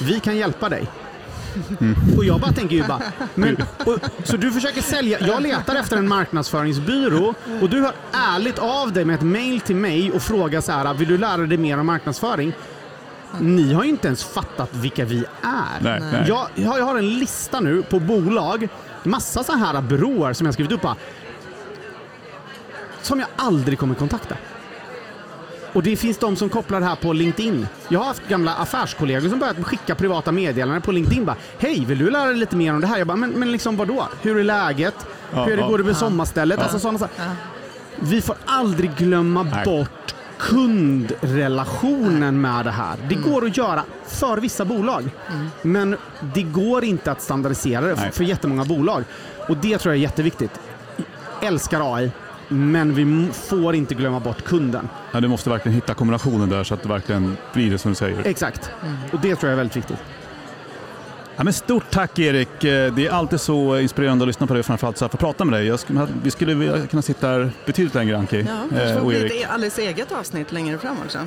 Vi 0.00 0.20
kan 0.20 0.36
hjälpa 0.36 0.68
dig. 0.68 0.86
Och 2.16 2.24
jag 2.24 2.40
bara 2.40 2.52
tänker 2.52 2.76
ju 2.76 2.84
bara, 2.84 3.02
men, 3.34 3.56
och, 3.86 3.98
så 4.24 4.36
du 4.36 4.52
försöker 4.52 4.82
sälja, 4.82 5.18
jag 5.20 5.42
letar 5.42 5.74
efter 5.76 5.96
en 5.96 6.08
marknadsföringsbyrå 6.08 7.34
och 7.62 7.70
du 7.70 7.80
hör 7.80 7.92
ärligt 8.12 8.58
av 8.58 8.92
dig 8.92 9.04
med 9.04 9.14
ett 9.14 9.22
mail 9.22 9.60
till 9.60 9.76
mig 9.76 10.12
och 10.12 10.22
frågar 10.22 10.60
så 10.60 10.72
här, 10.72 10.94
vill 10.94 11.08
du 11.08 11.18
lära 11.18 11.46
dig 11.46 11.58
mer 11.58 11.78
om 11.78 11.86
marknadsföring? 11.86 12.52
Ni 13.40 13.72
har 13.72 13.82
ju 13.84 13.90
inte 13.90 14.06
ens 14.06 14.24
fattat 14.24 14.68
vilka 14.74 15.04
vi 15.04 15.18
är. 15.42 15.80
Nej, 15.82 16.00
nej. 16.12 16.24
Jag, 16.28 16.48
jag 16.54 16.70
har- 16.70 16.98
en 16.98 17.18
lista 17.18 17.60
nu 17.60 17.82
på 17.82 18.00
bolag, 18.00 18.68
massa 19.02 19.44
så 19.44 19.52
här 19.52 19.80
byråer 19.82 20.32
som 20.32 20.44
jag 20.44 20.54
skrivit 20.54 20.72
upp 20.72 20.80
bara, 20.82 20.96
som 23.02 23.18
jag 23.20 23.28
aldrig 23.36 23.78
kommer 23.78 23.94
kontakta. 23.94 24.34
Och 25.72 25.82
det 25.82 25.96
finns 25.96 26.18
de 26.18 26.36
som 26.36 26.48
kopplar 26.48 26.80
det 26.80 26.86
här 26.86 26.96
på 26.96 27.12
LinkedIn. 27.12 27.66
Jag 27.88 27.98
har 28.00 28.06
haft 28.06 28.28
gamla 28.28 28.54
affärskollegor 28.54 29.28
som 29.28 29.38
börjat 29.38 29.64
skicka 29.64 29.94
privata 29.94 30.32
meddelanden 30.32 30.82
på 30.82 30.92
LinkedIn. 30.92 31.24
Bara, 31.24 31.36
Hej, 31.58 31.84
vill 31.84 31.98
du 31.98 32.10
lära 32.10 32.24
dig 32.26 32.36
lite 32.36 32.56
mer 32.56 32.74
om 32.74 32.80
det 32.80 32.86
här? 32.86 32.98
Jag 32.98 33.06
bara, 33.06 33.16
men, 33.16 33.30
men 33.30 33.52
liksom 33.52 33.76
vadå? 33.76 34.08
Hur 34.22 34.38
är 34.38 34.44
läget? 34.44 34.94
Ja, 35.32 35.44
Hur 35.44 35.52
är 35.52 35.56
det 35.56 35.62
ja. 35.62 35.68
går 35.68 35.78
det 35.78 35.84
med 35.84 35.96
sommarstället? 35.96 36.58
Alltså 36.60 36.78
sådana 36.78 36.98
saker. 36.98 37.24
Vi 38.00 38.20
får 38.20 38.36
aldrig 38.44 38.96
glömma 38.96 39.42
Nej. 39.42 39.64
bort 39.64 40.03
kundrelationen 40.44 42.40
med 42.40 42.64
det 42.64 42.70
här. 42.70 42.96
Det 43.08 43.14
går 43.14 43.46
att 43.46 43.56
göra 43.56 43.84
för 44.06 44.36
vissa 44.36 44.64
bolag, 44.64 45.10
men 45.62 45.96
det 46.34 46.42
går 46.42 46.84
inte 46.84 47.12
att 47.12 47.22
standardisera 47.22 47.86
det 47.86 47.96
för, 48.12 48.24
jättemånga 48.24 48.64
bolag. 48.64 49.04
Och 49.48 49.56
det 49.56 49.78
tror 49.78 49.94
jag 49.94 49.98
är 49.98 50.02
jätteviktigt. 50.02 50.60
Älskar 51.42 51.96
AI, 51.96 52.10
men 52.48 52.94
vi 52.94 53.28
får 53.32 53.74
inte 53.74 53.94
glömma 53.94 54.20
bort 54.20 54.44
kunden. 54.44 54.88
Ja, 55.12 55.20
du 55.20 55.28
måste 55.28 55.50
verkligen 55.50 55.74
hitta 55.74 55.94
kombinationen 55.94 56.48
där 56.48 56.64
så 56.64 56.74
att 56.74 56.82
det 56.82 56.88
verkligen 56.88 57.36
blir 57.52 57.70
det 57.70 57.78
som 57.78 57.90
du 57.90 57.94
säger. 57.94 58.26
Exakt. 58.26 58.70
Och 59.12 59.20
det 59.20 59.36
tror 59.36 59.50
jag 59.50 59.52
är 59.52 59.56
väldigt 59.56 59.76
viktigt. 59.76 59.98
Ja, 61.36 61.44
men 61.44 61.52
stort 61.52 61.90
tack 61.90 62.18
Erik. 62.18 62.64
Eh, 62.64 62.94
Det 62.94 63.06
är 63.06 63.10
alltid 63.10 63.40
så 63.40 63.78
inspirerande 63.78 64.22
att 64.22 64.26
lyssna 64.26 64.46
på 64.46 64.52
dig 64.54 64.60
och 64.60 64.66
framförallt 64.66 64.98
så 64.98 65.04
här 65.04 65.10
få 65.10 65.16
prata 65.16 65.44
med 65.44 65.58
dig. 65.60 65.66
Jag 65.66 65.80
skulle, 65.80 66.06
vi 66.22 66.30
skulle 66.30 66.54
vilja 66.54 66.86
kunna 66.86 67.02
sitta 67.02 67.28
här 67.28 67.50
betydligt 67.66 67.94
längre 67.94 68.18
Anki 68.18 68.46
Ja, 68.48 68.76
det 68.76 68.90
eh, 68.92 68.96
och 69.04 69.12
Erik. 69.14 69.42
ett 69.42 69.50
alldeles 69.50 69.78
eget 69.78 70.12
avsnitt 70.12 70.52
längre 70.52 70.78
fram 70.78 70.96
också. 71.04 71.18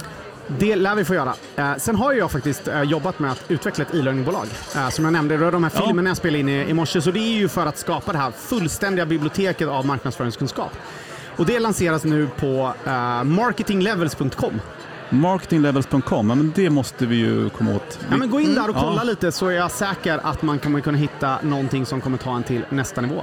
Det 0.59 0.75
lär 0.75 0.95
vi 0.95 1.05
få 1.05 1.13
göra. 1.15 1.33
Eh, 1.55 1.75
sen 1.77 1.95
har 1.95 2.13
jag 2.13 2.31
faktiskt 2.31 2.67
eh, 2.67 2.81
jobbat 2.81 3.19
med 3.19 3.31
att 3.31 3.43
utveckla 3.47 3.83
ett 3.85 3.93
e-learningbolag. 3.95 4.45
Eh, 4.75 4.89
som 4.89 5.03
jag 5.05 5.11
nämnde, 5.13 5.37
det 5.37 5.43
var 5.43 5.51
de 5.51 5.63
här 5.63 5.71
Ja. 5.75 5.85
filmerna 5.85 6.09
jag 6.09 6.17
spelade 6.17 6.39
in 6.39 6.49
i, 6.49 6.69
i 6.69 6.73
morse. 6.73 7.01
Så 7.01 7.11
det 7.11 7.19
är 7.19 7.37
ju 7.37 7.47
för 7.47 7.65
att 7.65 7.77
skapa 7.77 8.11
det 8.11 8.17
här 8.17 8.31
fullständiga 8.31 9.05
biblioteket 9.05 9.67
av 9.67 9.85
marknadsföringskunskap. 9.85 10.71
Och 11.37 11.45
det 11.45 11.59
lanseras 11.59 12.03
nu 12.03 12.27
på 12.39 12.73
marketinglevels.com. 13.23 14.61
Marketinglevels.com, 15.09 16.29
ja, 16.29 16.35
men 16.35 16.51
det 16.55 16.69
måste 16.69 17.05
vi 17.05 17.15
ju 17.15 17.49
komma 17.49 17.75
åt. 17.75 17.99
Ja, 18.11 18.17
men 18.17 18.29
gå 18.29 18.39
in 18.39 18.55
där 18.55 18.69
och 18.69 18.75
Ja. 18.75 18.81
kolla 18.81 19.03
lite 19.03 19.31
så 19.31 19.47
är 19.47 19.51
jag 19.51 19.71
säker 19.71 20.19
att 20.23 20.41
man 20.41 20.59
kommer 20.59 20.79
kunna 20.79 20.97
hitta 20.97 21.37
någonting 21.43 21.85
som 21.85 22.01
kommer 22.01 22.17
ta 22.17 22.35
en 22.35 22.43
till 22.43 22.65
nästa 22.69 23.01
nivå. 23.01 23.21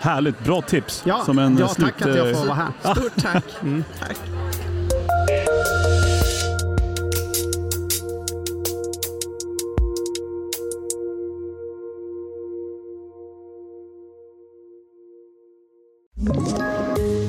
Härligt, 0.00 0.44
bra 0.44 0.62
tips. 0.62 1.02
Ja, 1.06 1.22
som 1.24 1.38
en 1.38 1.58
ja 1.58 1.68
slut, 1.68 1.86
tack 1.86 2.02
att 2.02 2.16
jag 2.16 2.28
eh, 2.30 2.34
får 2.36 2.46
vara 2.46 2.54
här. 2.54 2.94
Stort 2.94 3.12
tack. 3.22 3.44
tack. 3.98 4.18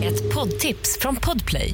Ett 0.03 0.33
poddtips 0.33 0.97
från 1.01 1.15
Podplay. 1.15 1.73